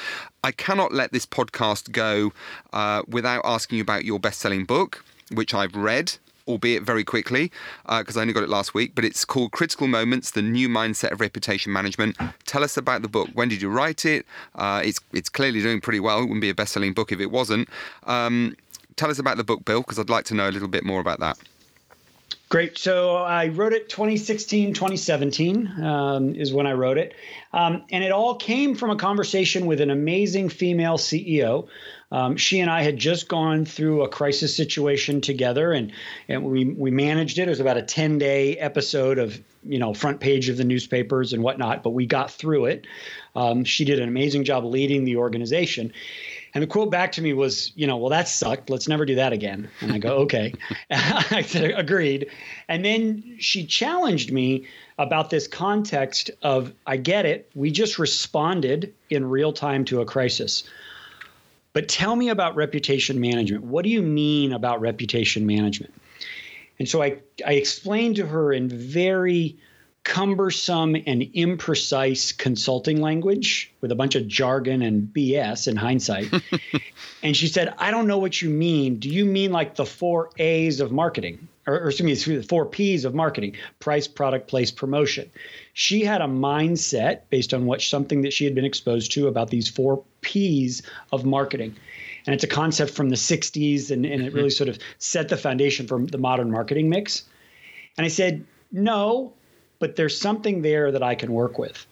I 0.44 0.52
cannot 0.52 0.92
let 0.92 1.12
this 1.12 1.26
podcast 1.26 1.92
go 1.92 2.32
uh, 2.72 3.02
without 3.08 3.42
asking 3.44 3.78
you 3.78 3.82
about 3.82 4.04
your 4.04 4.20
best-selling 4.20 4.64
book, 4.64 5.04
which 5.32 5.52
I've 5.54 5.74
read 5.74 6.16
albeit 6.46 6.83
very 6.83 7.05
quickly, 7.05 7.50
because 7.87 8.16
uh, 8.16 8.20
I 8.20 8.22
only 8.22 8.35
got 8.35 8.42
it 8.42 8.48
last 8.48 8.74
week. 8.74 8.94
But 8.94 9.05
it's 9.05 9.24
called 9.24 9.53
Critical 9.53 9.87
Moments: 9.87 10.33
The 10.33 10.42
New 10.42 10.68
Mindset 10.68 11.12
of 11.12 11.20
Reputation 11.20 11.72
Management. 11.72 12.16
Tell 12.46 12.64
us 12.64 12.76
about 12.76 13.03
the 13.03 13.09
book. 13.09 13.29
When 13.35 13.48
did 13.48 13.62
you 13.62 13.70
write 13.70 14.05
it? 14.05 14.26
Uh, 14.55 14.83
it's 14.85 15.00
it's 15.12 15.29
clearly 15.29 15.62
doing 15.62 15.81
pretty 15.81 16.00
well. 16.00 16.18
It 16.18 16.22
wouldn't 16.22 16.40
be 16.40 16.50
a 16.50 16.55
best-selling 16.55 16.92
book 16.92 17.12
if 17.12 17.20
it 17.20 17.31
wasn't. 17.31 17.68
Um, 18.05 18.57
tell 18.96 19.11
us 19.11 19.18
about 19.18 19.37
the 19.37 19.44
book, 19.44 19.64
Bill, 19.64 19.81
because 19.81 19.98
I'd 19.98 20.11
like 20.11 20.24
to 20.26 20.35
know 20.35 20.48
a 20.48 20.53
little 20.53 20.68
bit 20.68 20.85
more 20.85 21.00
about 21.00 21.20
that. 21.20 21.38
Great. 22.50 22.76
So 22.76 23.14
I 23.18 23.46
wrote 23.46 23.72
it 23.72 23.88
2016, 23.88 24.74
2017 24.74 25.68
um, 25.85 26.35
is 26.35 26.53
when 26.53 26.66
I 26.66 26.72
wrote 26.72 26.98
it. 26.98 27.14
Um, 27.53 27.85
and 27.92 28.03
it 28.03 28.11
all 28.11 28.35
came 28.35 28.74
from 28.74 28.90
a 28.90 28.96
conversation 28.96 29.66
with 29.66 29.81
an 29.81 29.88
amazing 29.88 30.48
female 30.48 30.98
CEO 30.98 31.68
um, 32.12 32.37
she 32.37 32.61
and 32.61 32.70
I 32.70 32.83
had 32.83 32.96
just 32.96 33.29
gone 33.29 33.64
through 33.64 34.03
a 34.03 34.09
crisis 34.09 34.57
situation 34.57 35.20
together, 35.20 35.73
and 35.73 35.92
and 36.29 36.44
we 36.44 36.64
we 36.64 36.90
managed 36.90 37.38
it. 37.38 37.42
It 37.42 37.49
was 37.49 37.61
about 37.61 37.77
a 37.77 37.83
ten 37.83 38.18
day 38.18 38.57
episode 38.57 39.18
of 39.18 39.40
you 39.64 39.79
know 39.79 39.94
front 39.94 40.20
page 40.20 40.49
of 40.49 40.57
the 40.57 40.64
newspapers 40.64 41.33
and 41.33 41.42
whatnot, 41.42 41.83
but 41.83 41.90
we 41.90 42.07
got 42.07 42.31
through 42.31 42.66
it. 42.66 42.87
Um, 43.37 43.64
she 43.64 43.85
did 43.85 44.01
an 44.01 44.09
amazing 44.09 44.44
job 44.44 44.64
leading 44.64 45.05
the 45.05 45.16
organization. 45.16 45.92
And 46.53 46.62
the 46.62 46.66
quote 46.66 46.90
back 46.90 47.12
to 47.12 47.23
me 47.23 47.33
was, 47.33 47.70
you 47.77 47.87
know, 47.87 47.96
well, 47.96 48.11
that 48.11 48.29
sucked. 48.29 48.70
Let's 48.70 48.88
never 48.88 49.07
do 49.07 49.14
that 49.14 49.33
again. 49.33 49.70
And 49.81 49.92
I 49.92 49.99
go, 49.99 50.16
okay. 50.23 50.53
I 50.90 51.42
said, 51.42 51.70
agreed. 51.77 52.29
And 52.68 52.85
then 52.85 53.37
she 53.38 53.66
challenged 53.66 54.33
me 54.33 54.66
about 54.99 55.31
this 55.31 55.46
context 55.46 56.31
of, 56.42 56.75
I 56.87 56.96
get 56.96 57.25
it. 57.25 57.49
We 57.55 57.70
just 57.70 58.01
responded 58.01 58.92
in 59.11 59.31
real 59.31 59.53
time 59.53 59.85
to 59.87 60.01
a 60.01 60.05
crisis. 60.05 60.64
But 61.72 61.88
tell 61.88 62.16
me 62.16 62.28
about 62.28 62.56
reputation 62.56 63.20
management. 63.20 63.64
What 63.64 63.85
do 63.85 63.90
you 63.90 64.02
mean 64.02 64.52
about 64.52 64.80
reputation 64.80 65.46
management? 65.46 65.94
And 66.78 66.88
so 66.88 67.02
I, 67.02 67.18
I 67.46 67.52
explained 67.52 68.16
to 68.16 68.26
her 68.26 68.52
in 68.52 68.68
very 68.68 69.56
cumbersome 70.02 70.96
and 71.06 71.22
imprecise 71.34 72.36
consulting 72.36 73.00
language 73.00 73.72
with 73.80 73.92
a 73.92 73.94
bunch 73.94 74.14
of 74.14 74.26
jargon 74.26 74.82
and 74.82 75.08
BS 75.14 75.68
in 75.68 75.76
hindsight. 75.76 76.32
and 77.22 77.36
she 77.36 77.48
said, 77.48 77.74
I 77.78 77.90
don't 77.90 78.06
know 78.06 78.18
what 78.18 78.40
you 78.40 78.48
mean. 78.48 78.98
Do 78.98 79.08
you 79.08 79.24
mean 79.24 79.52
like 79.52 79.76
the 79.76 79.84
four 79.84 80.30
A's 80.38 80.80
of 80.80 80.90
marketing? 80.90 81.48
Or, 81.66 81.74
or 81.74 81.88
excuse 81.90 82.26
me, 82.26 82.36
the 82.36 82.42
four 82.42 82.64
P's 82.64 83.04
of 83.04 83.14
marketing 83.14 83.56
price, 83.78 84.08
product, 84.08 84.48
place, 84.48 84.70
promotion. 84.70 85.30
She 85.74 86.02
had 86.02 86.22
a 86.22 86.26
mindset 86.26 87.20
based 87.28 87.52
on 87.52 87.66
what 87.66 87.82
something 87.82 88.22
that 88.22 88.32
she 88.32 88.44
had 88.44 88.54
been 88.54 88.64
exposed 88.64 89.12
to 89.12 89.28
about 89.28 89.50
these 89.50 89.68
four 89.68 90.02
P's 90.22 90.82
of 91.12 91.26
marketing. 91.26 91.76
And 92.26 92.34
it's 92.34 92.44
a 92.44 92.48
concept 92.48 92.92
from 92.92 93.10
the 93.10 93.16
60s, 93.16 93.90
and, 93.90 94.04
and 94.04 94.22
it 94.22 94.32
really 94.32 94.48
mm-hmm. 94.48 94.56
sort 94.56 94.68
of 94.68 94.78
set 94.98 95.28
the 95.28 95.36
foundation 95.36 95.86
for 95.86 96.04
the 96.04 96.18
modern 96.18 96.50
marketing 96.50 96.88
mix. 96.88 97.24
And 97.96 98.04
I 98.04 98.08
said, 98.08 98.44
no, 98.72 99.32
but 99.80 99.96
there's 99.96 100.20
something 100.20 100.62
there 100.62 100.92
that 100.92 101.02
I 101.02 101.16
can 101.16 101.32
work 101.32 101.58
with. 101.58 101.84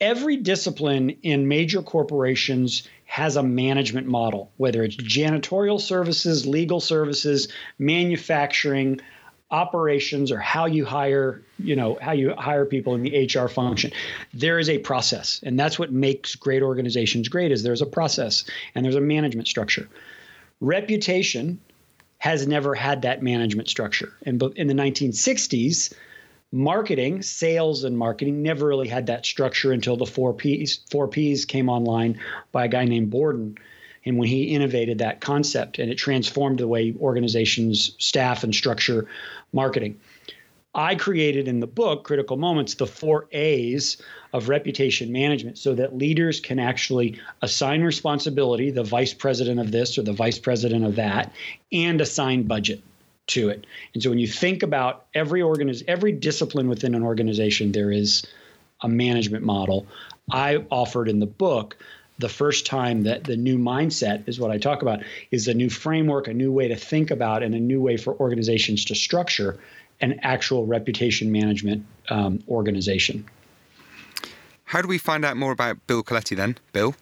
Every 0.00 0.36
discipline 0.36 1.10
in 1.22 1.48
major 1.48 1.82
corporations 1.82 2.88
has 3.06 3.36
a 3.36 3.42
management 3.42 4.06
model, 4.06 4.50
whether 4.56 4.84
it's 4.84 4.96
janitorial 4.96 5.80
services, 5.80 6.46
legal 6.46 6.78
services, 6.78 7.48
manufacturing, 7.78 9.00
operations 9.50 10.30
or 10.30 10.38
how 10.38 10.66
you 10.66 10.84
hire 10.84 11.42
you 11.58 11.74
know 11.74 11.98
how 12.00 12.12
you 12.12 12.32
hire 12.36 12.64
people 12.64 12.94
in 12.94 13.02
the 13.02 13.28
hr 13.34 13.48
function. 13.48 13.90
There 14.32 14.60
is 14.60 14.68
a 14.68 14.78
process 14.78 15.40
and 15.42 15.58
that's 15.58 15.76
what 15.78 15.90
makes 15.90 16.36
great 16.36 16.62
organizations 16.62 17.28
great 17.28 17.50
is 17.50 17.64
there's 17.64 17.82
a 17.82 17.86
process 17.86 18.44
and 18.74 18.84
there's 18.84 18.94
a 18.94 19.00
management 19.00 19.48
structure. 19.48 19.88
Reputation 20.60 21.58
has 22.18 22.46
never 22.46 22.74
had 22.74 23.02
that 23.02 23.22
management 23.22 23.68
structure. 23.68 24.12
And 24.24 24.40
in 24.54 24.68
the 24.68 24.74
1960s 24.74 25.92
marketing 26.52 27.22
sales 27.22 27.84
and 27.84 27.96
marketing 27.96 28.42
never 28.42 28.66
really 28.66 28.88
had 28.88 29.06
that 29.06 29.24
structure 29.24 29.72
until 29.72 29.96
the 29.96 30.06
four 30.06 30.34
p's 30.34 30.80
four 30.90 31.06
p's 31.06 31.44
came 31.44 31.68
online 31.68 32.18
by 32.50 32.64
a 32.64 32.68
guy 32.68 32.84
named 32.84 33.08
borden 33.08 33.56
and 34.04 34.18
when 34.18 34.28
he 34.28 34.54
innovated 34.54 34.98
that 34.98 35.20
concept 35.20 35.78
and 35.78 35.90
it 35.90 35.96
transformed 35.96 36.58
the 36.58 36.66
way 36.66 36.94
organizations 37.00 37.94
staff 37.98 38.44
and 38.44 38.54
structure 38.54 39.06
marketing. 39.52 39.98
I 40.72 40.94
created 40.94 41.48
in 41.48 41.58
the 41.58 41.66
book, 41.66 42.04
Critical 42.04 42.36
Moments, 42.36 42.74
the 42.74 42.86
four 42.86 43.26
A's 43.32 44.00
of 44.32 44.48
reputation 44.48 45.10
management 45.10 45.58
so 45.58 45.74
that 45.74 45.98
leaders 45.98 46.38
can 46.38 46.60
actually 46.60 47.20
assign 47.42 47.82
responsibility, 47.82 48.70
the 48.70 48.84
vice 48.84 49.12
president 49.12 49.58
of 49.58 49.72
this 49.72 49.98
or 49.98 50.02
the 50.02 50.12
vice 50.12 50.38
president 50.38 50.84
of 50.84 50.94
that, 50.96 51.32
and 51.72 52.00
assign 52.00 52.44
budget 52.44 52.82
to 53.30 53.48
it. 53.48 53.66
And 53.94 54.02
so 54.02 54.10
when 54.10 54.18
you 54.18 54.28
think 54.28 54.62
about 54.62 55.06
every 55.14 55.40
organiz- 55.40 55.84
every 55.88 56.12
discipline 56.12 56.68
within 56.68 56.94
an 56.94 57.02
organization, 57.02 57.72
there 57.72 57.90
is 57.90 58.24
a 58.80 58.88
management 58.88 59.44
model. 59.44 59.86
I 60.30 60.64
offered 60.70 61.08
in 61.08 61.20
the 61.20 61.26
book 61.26 61.76
the 62.18 62.28
first 62.28 62.66
time 62.66 63.04
that 63.04 63.24
the 63.24 63.36
new 63.36 63.58
mindset 63.58 64.28
is 64.28 64.38
what 64.38 64.50
I 64.50 64.58
talk 64.58 64.82
about 64.82 65.00
is 65.30 65.48
a 65.48 65.54
new 65.54 65.70
framework, 65.70 66.28
a 66.28 66.34
new 66.34 66.52
way 66.52 66.68
to 66.68 66.76
think 66.76 67.10
about, 67.10 67.42
and 67.42 67.54
a 67.54 67.60
new 67.60 67.80
way 67.80 67.96
for 67.96 68.14
organizations 68.14 68.84
to 68.86 68.94
structure 68.94 69.58
an 70.00 70.20
actual 70.22 70.66
reputation 70.66 71.32
management 71.32 71.84
um, 72.08 72.42
organization. 72.48 73.24
How 74.64 74.82
do 74.82 74.88
we 74.88 74.98
find 74.98 75.24
out 75.24 75.36
more 75.36 75.52
about 75.52 75.86
Bill 75.86 76.02
Coletti 76.02 76.36
then, 76.36 76.58
Bill? 76.72 76.94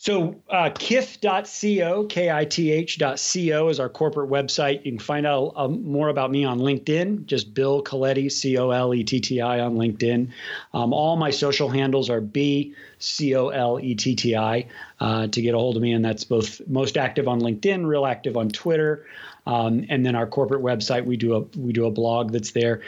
So 0.00 0.40
uh, 0.48 0.70
kith.co, 0.70 2.04
K-I-T-H.co 2.04 3.68
is 3.68 3.80
our 3.80 3.88
corporate 3.88 4.30
website. 4.30 4.84
You 4.84 4.92
can 4.92 5.00
find 5.00 5.26
out 5.26 5.54
uh, 5.56 5.66
more 5.66 6.08
about 6.08 6.30
me 6.30 6.44
on 6.44 6.60
LinkedIn, 6.60 7.26
just 7.26 7.52
Bill 7.52 7.82
Coletti, 7.82 8.30
C-O-L-E-T-T-I 8.30 9.58
on 9.58 9.74
LinkedIn. 9.74 10.30
Um, 10.72 10.92
all 10.92 11.16
my 11.16 11.30
social 11.30 11.68
handles 11.68 12.10
are 12.10 12.20
B 12.20 12.76
C-O-L-E-T-T-I 13.00 14.66
uh, 15.00 15.26
to 15.26 15.42
get 15.42 15.54
a 15.54 15.58
hold 15.58 15.74
of 15.74 15.82
me, 15.82 15.92
and 15.92 16.04
that's 16.04 16.22
both 16.22 16.60
most 16.68 16.96
active 16.96 17.26
on 17.26 17.40
LinkedIn, 17.40 17.84
real 17.84 18.06
active 18.06 18.36
on 18.36 18.50
Twitter. 18.50 19.04
Um, 19.48 19.84
and 19.88 20.06
then 20.06 20.14
our 20.14 20.28
corporate 20.28 20.62
website, 20.62 21.06
we 21.06 21.16
do 21.16 21.34
a 21.34 21.40
we 21.58 21.72
do 21.72 21.86
a 21.86 21.90
blog 21.90 22.30
that's 22.30 22.52
there. 22.52 22.82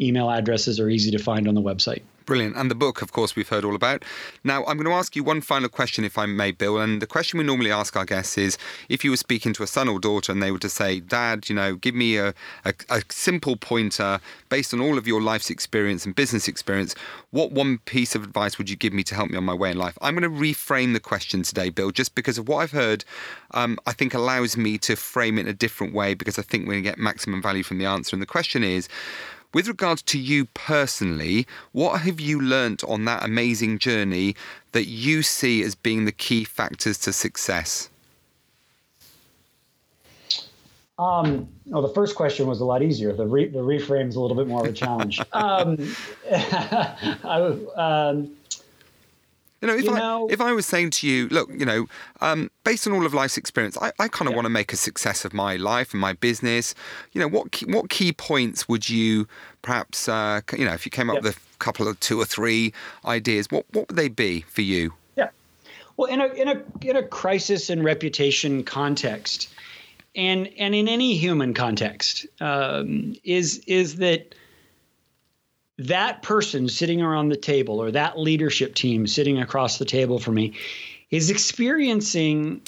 Email 0.00 0.28
addresses 0.28 0.80
are 0.80 0.88
easy 0.88 1.12
to 1.12 1.18
find 1.18 1.46
on 1.46 1.54
the 1.54 1.62
website. 1.62 2.02
Brilliant. 2.26 2.56
And 2.56 2.68
the 2.68 2.74
book, 2.74 3.02
of 3.02 3.12
course, 3.12 3.36
we've 3.36 3.48
heard 3.48 3.64
all 3.64 3.76
about. 3.76 4.04
Now, 4.42 4.64
I'm 4.66 4.76
going 4.76 4.86
to 4.86 4.92
ask 4.92 5.14
you 5.14 5.22
one 5.22 5.40
final 5.40 5.68
question, 5.68 6.04
if 6.04 6.18
I 6.18 6.26
may, 6.26 6.50
Bill. 6.50 6.78
And 6.78 7.00
the 7.00 7.06
question 7.06 7.38
we 7.38 7.44
normally 7.44 7.70
ask 7.70 7.96
our 7.96 8.04
guests 8.04 8.36
is 8.36 8.58
if 8.88 9.04
you 9.04 9.12
were 9.12 9.16
speaking 9.16 9.52
to 9.52 9.62
a 9.62 9.66
son 9.68 9.88
or 9.88 10.00
daughter 10.00 10.32
and 10.32 10.42
they 10.42 10.50
were 10.50 10.58
to 10.58 10.68
say, 10.68 10.98
Dad, 10.98 11.48
you 11.48 11.54
know, 11.54 11.76
give 11.76 11.94
me 11.94 12.16
a, 12.16 12.34
a, 12.64 12.74
a 12.90 13.02
simple 13.10 13.56
pointer 13.56 14.18
based 14.48 14.74
on 14.74 14.80
all 14.80 14.98
of 14.98 15.06
your 15.06 15.22
life's 15.22 15.50
experience 15.50 16.04
and 16.04 16.16
business 16.16 16.48
experience, 16.48 16.96
what 17.30 17.52
one 17.52 17.78
piece 17.78 18.16
of 18.16 18.24
advice 18.24 18.58
would 18.58 18.68
you 18.68 18.76
give 18.76 18.92
me 18.92 19.04
to 19.04 19.14
help 19.14 19.30
me 19.30 19.36
on 19.36 19.44
my 19.44 19.54
way 19.54 19.70
in 19.70 19.78
life? 19.78 19.96
I'm 20.02 20.16
going 20.16 20.28
to 20.28 20.40
reframe 20.40 20.94
the 20.94 21.00
question 21.00 21.44
today, 21.44 21.70
Bill, 21.70 21.92
just 21.92 22.16
because 22.16 22.38
of 22.38 22.48
what 22.48 22.58
I've 22.58 22.72
heard, 22.72 23.04
um, 23.52 23.78
I 23.86 23.92
think 23.92 24.14
allows 24.14 24.56
me 24.56 24.78
to 24.78 24.96
frame 24.96 25.38
it 25.38 25.42
in 25.42 25.48
a 25.48 25.52
different 25.52 25.94
way 25.94 26.14
because 26.14 26.40
I 26.40 26.42
think 26.42 26.66
we're 26.66 26.74
going 26.74 26.84
to 26.84 26.90
get 26.90 26.98
maximum 26.98 27.40
value 27.40 27.62
from 27.62 27.78
the 27.78 27.86
answer. 27.86 28.16
And 28.16 28.22
the 28.22 28.26
question 28.26 28.64
is, 28.64 28.88
with 29.52 29.68
regards 29.68 30.02
to 30.02 30.18
you 30.18 30.46
personally, 30.46 31.46
what 31.72 32.00
have 32.00 32.20
you 32.20 32.40
learnt 32.40 32.84
on 32.84 33.04
that 33.06 33.24
amazing 33.24 33.78
journey 33.78 34.34
that 34.72 34.86
you 34.86 35.22
see 35.22 35.62
as 35.62 35.74
being 35.74 36.04
the 36.04 36.12
key 36.12 36.44
factors 36.44 36.98
to 36.98 37.12
success? 37.12 37.88
Um, 40.98 41.48
well, 41.66 41.82
the 41.82 41.92
first 41.92 42.16
question 42.16 42.46
was 42.46 42.60
a 42.60 42.64
lot 42.64 42.82
easier. 42.82 43.12
The 43.12 43.26
re- 43.26 43.48
the 43.48 43.58
reframe 43.58 44.08
is 44.08 44.16
a 44.16 44.20
little 44.20 44.36
bit 44.36 44.46
more 44.46 44.62
of 44.62 44.66
a 44.66 44.72
challenge. 44.72 45.20
um, 45.32 45.94
I, 46.32 47.56
um, 47.76 48.30
you 49.60 49.68
know, 49.68 49.74
if 49.74 49.84
you 49.84 49.92
I 49.92 49.98
know, 49.98 50.28
if 50.30 50.40
I 50.40 50.52
was 50.52 50.66
saying 50.66 50.90
to 50.90 51.08
you, 51.08 51.28
look, 51.28 51.48
you 51.50 51.64
know, 51.64 51.86
um, 52.20 52.50
based 52.64 52.86
on 52.86 52.92
all 52.92 53.06
of 53.06 53.14
life's 53.14 53.38
experience, 53.38 53.78
I, 53.80 53.90
I 53.98 54.08
kind 54.08 54.28
of 54.28 54.32
yeah. 54.32 54.36
want 54.36 54.44
to 54.44 54.50
make 54.50 54.72
a 54.72 54.76
success 54.76 55.24
of 55.24 55.32
my 55.32 55.56
life 55.56 55.92
and 55.92 56.00
my 56.00 56.12
business. 56.12 56.74
You 57.12 57.20
know, 57.22 57.28
what 57.28 57.52
key, 57.52 57.66
what 57.66 57.88
key 57.88 58.12
points 58.12 58.68
would 58.68 58.88
you 58.88 59.26
perhaps, 59.62 60.08
uh, 60.08 60.42
you 60.56 60.64
know, 60.64 60.74
if 60.74 60.84
you 60.86 60.90
came 60.90 61.08
up 61.08 61.16
yeah. 61.16 61.22
with 61.22 61.36
a 61.36 61.58
couple 61.58 61.88
of 61.88 61.98
two 62.00 62.20
or 62.20 62.24
three 62.24 62.72
ideas, 63.04 63.50
what 63.50 63.64
what 63.72 63.88
would 63.88 63.96
they 63.96 64.08
be 64.08 64.42
for 64.42 64.62
you? 64.62 64.92
Yeah, 65.16 65.30
well, 65.96 66.10
in 66.10 66.20
a 66.20 66.26
in 66.26 66.48
a 66.48 66.62
in 66.82 66.96
a 66.96 67.02
crisis 67.02 67.70
and 67.70 67.82
reputation 67.82 68.62
context, 68.62 69.48
and 70.14 70.48
and 70.58 70.74
in 70.74 70.86
any 70.86 71.16
human 71.16 71.54
context, 71.54 72.26
um, 72.40 73.16
is 73.24 73.58
is 73.66 73.96
that 73.96 74.34
that 75.78 76.22
person 76.22 76.68
sitting 76.68 77.02
around 77.02 77.28
the 77.28 77.36
table 77.36 77.80
or 77.80 77.90
that 77.90 78.18
leadership 78.18 78.74
team 78.74 79.06
sitting 79.06 79.38
across 79.40 79.78
the 79.78 79.84
table 79.84 80.18
from 80.18 80.34
me 80.34 80.54
is 81.10 81.30
experiencing 81.30 82.62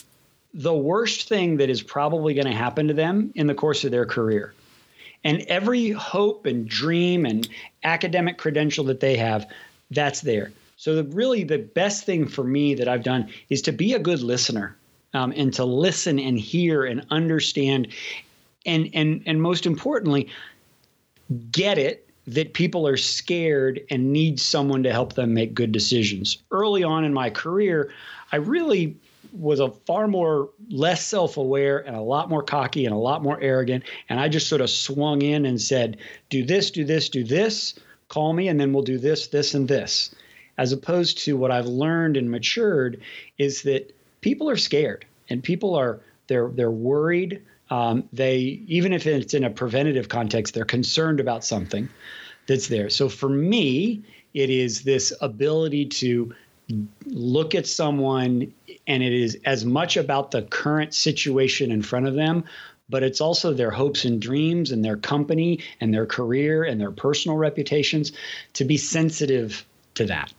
the 0.55 0.75
worst 0.75 1.29
thing 1.29 1.57
that 1.59 1.71
is 1.71 1.83
probably 1.83 2.35
going 2.35 2.47
to 2.47 2.53
happen 2.53 2.89
to 2.89 2.95
them 2.95 3.33
in 3.35 3.47
the 3.47 3.55
course 3.55 3.85
of 3.85 3.91
their 3.91 4.07
career. 4.07 4.55
And 5.25 5.41
every 5.43 5.91
hope 5.91 6.47
and 6.47 6.69
dream 6.69 7.27
and 7.27 7.49
academic 7.83 8.39
credential 8.39 8.85
that 8.85 9.01
they 9.01 9.17
have, 9.17 9.51
that's 9.91 10.21
there. 10.21 10.53
So, 10.77 10.95
the, 10.95 11.05
really, 11.05 11.43
the 11.43 11.59
best 11.59 12.05
thing 12.05 12.29
for 12.29 12.45
me 12.45 12.75
that 12.75 12.87
I've 12.87 13.03
done 13.03 13.29
is 13.49 13.63
to 13.63 13.73
be 13.73 13.95
a 13.95 13.99
good 13.99 14.21
listener 14.21 14.77
um, 15.13 15.33
and 15.37 15.53
to 15.55 15.65
listen 15.65 16.21
and 16.21 16.39
hear 16.39 16.85
and 16.85 17.05
understand. 17.11 17.89
And, 18.65 18.89
and, 18.95 19.23
and 19.27 19.43
most 19.43 19.67
importantly, 19.67 20.29
get 21.51 21.79
it 21.79 22.08
that 22.29 22.53
people 22.53 22.87
are 22.87 22.99
scared 22.99 23.81
and 23.91 24.13
need 24.13 24.39
someone 24.39 24.83
to 24.83 24.93
help 24.93 25.15
them 25.15 25.33
make 25.33 25.55
good 25.55 25.73
decisions. 25.73 26.43
Early 26.51 26.85
on 26.85 27.05
in 27.05 27.15
my 27.15 27.31
career, 27.31 27.91
I 28.33 28.37
really 28.37 28.97
was 29.33 29.61
a 29.61 29.71
far 29.87 30.07
more 30.09 30.51
less 30.69 31.07
self-aware 31.07 31.79
and 31.79 31.97
a 31.97 32.03
lot 32.03 32.29
more 32.29 32.43
cocky 32.43 32.85
and 32.85 32.95
a 32.95 32.99
lot 32.99 33.23
more 33.23 33.41
arrogant 33.41 33.85
and 34.09 34.21
I 34.21 34.29
just 34.29 34.49
sort 34.49 34.61
of 34.61 34.71
swung 34.71 35.23
in 35.23 35.47
and 35.47 35.61
said, 35.61 35.97
"Do 36.29 36.45
this, 36.45 36.71
do 36.71 36.85
this, 36.85 37.09
do 37.09 37.25
this, 37.25 37.75
call 38.09 38.35
me 38.35 38.49
and 38.49 38.61
then 38.61 38.73
we'll 38.73 38.83
do 38.83 38.99
this, 38.99 39.29
this 39.29 39.55
and 39.55 39.67
this." 39.67 40.15
As 40.59 40.73
opposed 40.73 41.19
to 41.25 41.37
what 41.37 41.51
I've 41.51 41.67
learned 41.67 42.17
and 42.17 42.31
matured 42.31 43.01
is 43.39 43.63
that 43.63 43.95
people 44.21 44.51
are 44.51 44.57
scared 44.57 45.07
and 45.31 45.43
people 45.43 45.75
are 45.75 46.01
they're 46.27 46.49
they're 46.49 46.71
worried 46.71 47.41
um, 47.71 48.09
they 48.13 48.39
even 48.67 48.93
if 48.93 49.07
it's 49.07 49.35
in 49.35 49.45
a 49.45 49.51
preventative 49.51 50.09
context, 50.09 50.55
they're 50.55 50.65
concerned 50.65 51.21
about 51.21 51.45
something 51.45 51.89
that's 52.47 52.69
there. 52.69 52.91
So 52.91 53.09
for 53.09 53.29
me, 53.29 54.03
it 54.35 54.51
is 54.51 54.83
this 54.83 55.13
ability 55.21 55.87
to 55.87 56.35
look 57.07 57.55
at 57.55 57.67
someone 57.67 58.53
and 58.87 59.03
it 59.03 59.13
is 59.13 59.39
as 59.45 59.65
much 59.65 59.97
about 59.97 60.31
the 60.31 60.43
current 60.43 60.95
situation 60.95 61.71
in 61.71 61.83
front 61.83 62.07
of 62.07 62.15
them 62.15 62.45
but 62.91 63.03
it's 63.03 63.21
also 63.21 63.53
their 63.53 63.71
hopes 63.71 64.05
and 64.05 64.21
dreams 64.21 64.71
and 64.71 64.85
their 64.85 64.97
company 64.97 65.61
and 65.81 65.93
their 65.93 66.07
career 66.07 66.65
and 66.65 66.81
their 66.81 66.91
personal 66.91 67.37
reputations 67.37 68.13
to 68.53 68.65
be 68.65 68.77
sensitive 68.77 69.65
to 69.95 70.07
that 70.07 70.33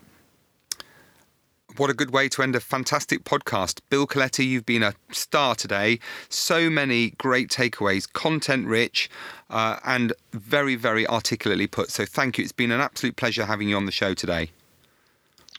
what 1.80 1.90
a 1.90 1.94
good 1.94 2.12
way 2.12 2.28
to 2.30 2.44
end 2.44 2.56
a 2.56 2.60
fantastic 2.60 3.24
podcast. 3.24 3.80
Bill 3.90 4.06
Coletti, 4.06 4.46
you've 4.46 4.66
been 4.66 4.84
a 4.84 4.94
star 5.12 5.56
today. 5.56 6.00
So 6.28 6.70
many 6.70 7.12
great 7.12 7.50
takeaways, 7.50 8.12
content 8.12 8.68
rich, 8.68 9.10
uh, 9.50 9.78
and 9.86 10.14
very, 10.34 10.76
very 10.76 11.08
articulately 11.08 11.68
put. 11.68 11.90
So 11.90 12.06
thank 12.06 12.38
you. 12.38 12.44
It's 12.44 12.52
been 12.52 12.72
an 12.72 12.82
absolute 12.82 13.16
pleasure 13.16 13.46
having 13.46 13.70
you 13.70 13.78
on 13.78 13.86
the 13.86 13.92
show 13.92 14.14
today. 14.14 14.52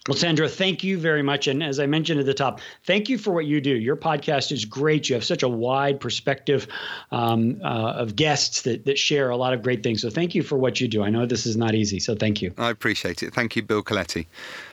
Well, 0.09 0.16
Sandro, 0.16 0.48
thank 0.48 0.83
you 0.83 0.98
very 0.98 1.22
much. 1.22 1.46
And 1.46 1.62
as 1.62 1.78
I 1.78 1.85
mentioned 1.85 2.20
at 2.20 2.26
the 2.26 2.35
top, 2.35 2.61
thank 2.85 3.11
you 3.11 3.18
for 3.18 3.33
what 3.33 3.44
you 3.44 3.61
do. 3.61 3.76
Your 3.76 3.96
podcast 3.96 4.50
is 4.50 4.64
great. 4.64 5.09
You 5.09 5.14
have 5.14 5.24
such 5.24 5.42
a 5.42 5.48
wide 5.48 6.00
perspective 6.00 6.66
um, 7.12 7.61
uh, 7.62 7.92
of 7.96 8.16
guests 8.16 8.62
that, 8.62 8.87
that 8.87 8.98
share 8.98 9.28
a 9.28 9.37
lot 9.37 9.52
of 9.52 9.62
great 9.62 9.83
things. 9.83 10.00
So 10.00 10.09
thank 10.09 10.35
you 10.35 10.42
for 10.42 10.56
what 10.56 10.80
you 10.80 10.88
do. 10.88 11.02
I 11.02 11.11
know 11.11 11.26
this 11.26 11.44
is 11.44 11.56
not 11.56 11.74
easy. 11.74 12.00
So 12.00 12.14
thank 12.14 12.40
you. 12.40 12.52
I 12.56 12.70
appreciate 12.70 13.22
it. 13.22 13.35
Thank 13.35 13.56
you, 13.56 13.62
Bill 13.62 13.83
Coletti. 13.83 14.26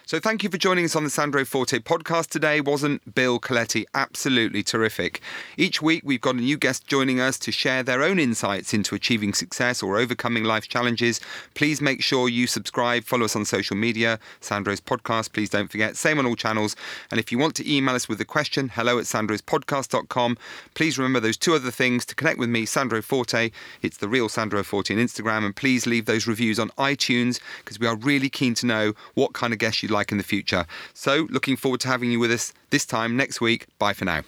So 0.07 0.21
thank 0.21 0.41
you 0.41 0.49
for 0.49 0.57
joining 0.57 0.85
us 0.85 0.95
on 0.95 1.03
the 1.03 1.09
Sandro 1.09 1.43
Forte 1.43 1.79
podcast 1.79 2.27
today. 2.27 2.61
Wasn't 2.61 3.13
Bill 3.13 3.39
Coletti 3.39 3.83
absolutely 3.93 4.63
terrific? 4.63 5.19
Each 5.57 5.81
week 5.81 6.01
we've 6.05 6.21
got 6.21 6.35
a 6.35 6.37
new 6.37 6.55
guest 6.55 6.87
joining 6.87 7.19
us 7.19 7.37
to 7.39 7.51
share 7.51 7.83
their 7.83 8.01
own 8.01 8.17
insights 8.17 8.73
into 8.73 8.95
achieving 8.95 9.33
success 9.33 9.83
or 9.83 9.97
overcoming 9.97 10.45
life 10.45 10.69
challenges. 10.69 11.19
Please 11.55 11.81
make 11.81 12.01
sure 12.01 12.29
you 12.29 12.47
subscribe, 12.47 13.03
follow 13.03 13.25
us 13.25 13.35
on 13.35 13.43
social 13.43 13.75
media, 13.75 14.17
Sandro's 14.39 14.79
podcast. 14.79 15.33
Please 15.33 15.49
don't 15.49 15.69
forget, 15.69 15.97
same 15.97 16.19
on 16.19 16.25
all 16.25 16.37
channels. 16.37 16.77
And 17.11 17.19
if 17.19 17.29
you 17.29 17.37
want 17.37 17.55
to 17.55 17.69
email 17.69 17.93
us 17.93 18.07
with 18.07 18.21
a 18.21 18.25
question, 18.25 18.69
hello 18.69 18.99
at 18.99 19.03
sandrospodcast.com. 19.03 20.37
Please 20.73 20.97
remember 20.97 21.19
those 21.19 21.35
two 21.35 21.53
other 21.53 21.69
things 21.69 22.05
to 22.05 22.15
connect 22.15 22.39
with 22.39 22.47
me, 22.47 22.65
Sandro 22.65 23.01
Forte. 23.01 23.51
It's 23.81 23.97
the 23.97 24.07
real 24.07 24.29
Sandro 24.29 24.63
Forte 24.63 24.93
on 24.95 25.01
Instagram. 25.01 25.43
And 25.43 25.53
please 25.53 25.85
leave 25.85 26.05
those 26.05 26.27
reviews 26.27 26.59
on 26.59 26.69
iTunes 26.77 27.41
because 27.57 27.77
we 27.77 27.87
are 27.87 27.97
really 27.97 28.29
keen 28.29 28.53
to 28.53 28.65
know 28.65 28.93
what 29.13 29.33
kind 29.33 29.51
of 29.51 29.59
guests 29.59 29.83
you'd 29.83 29.91
like 29.91 29.96
like 29.97 30.11
in 30.11 30.17
the 30.17 30.23
future. 30.23 30.65
So, 30.93 31.27
looking 31.29 31.57
forward 31.57 31.81
to 31.81 31.87
having 31.87 32.11
you 32.11 32.19
with 32.19 32.31
us 32.31 32.53
this 32.69 32.85
time 32.85 33.17
next 33.17 33.41
week. 33.41 33.65
Bye 33.79 33.93
for 33.93 34.05
now. 34.05 34.21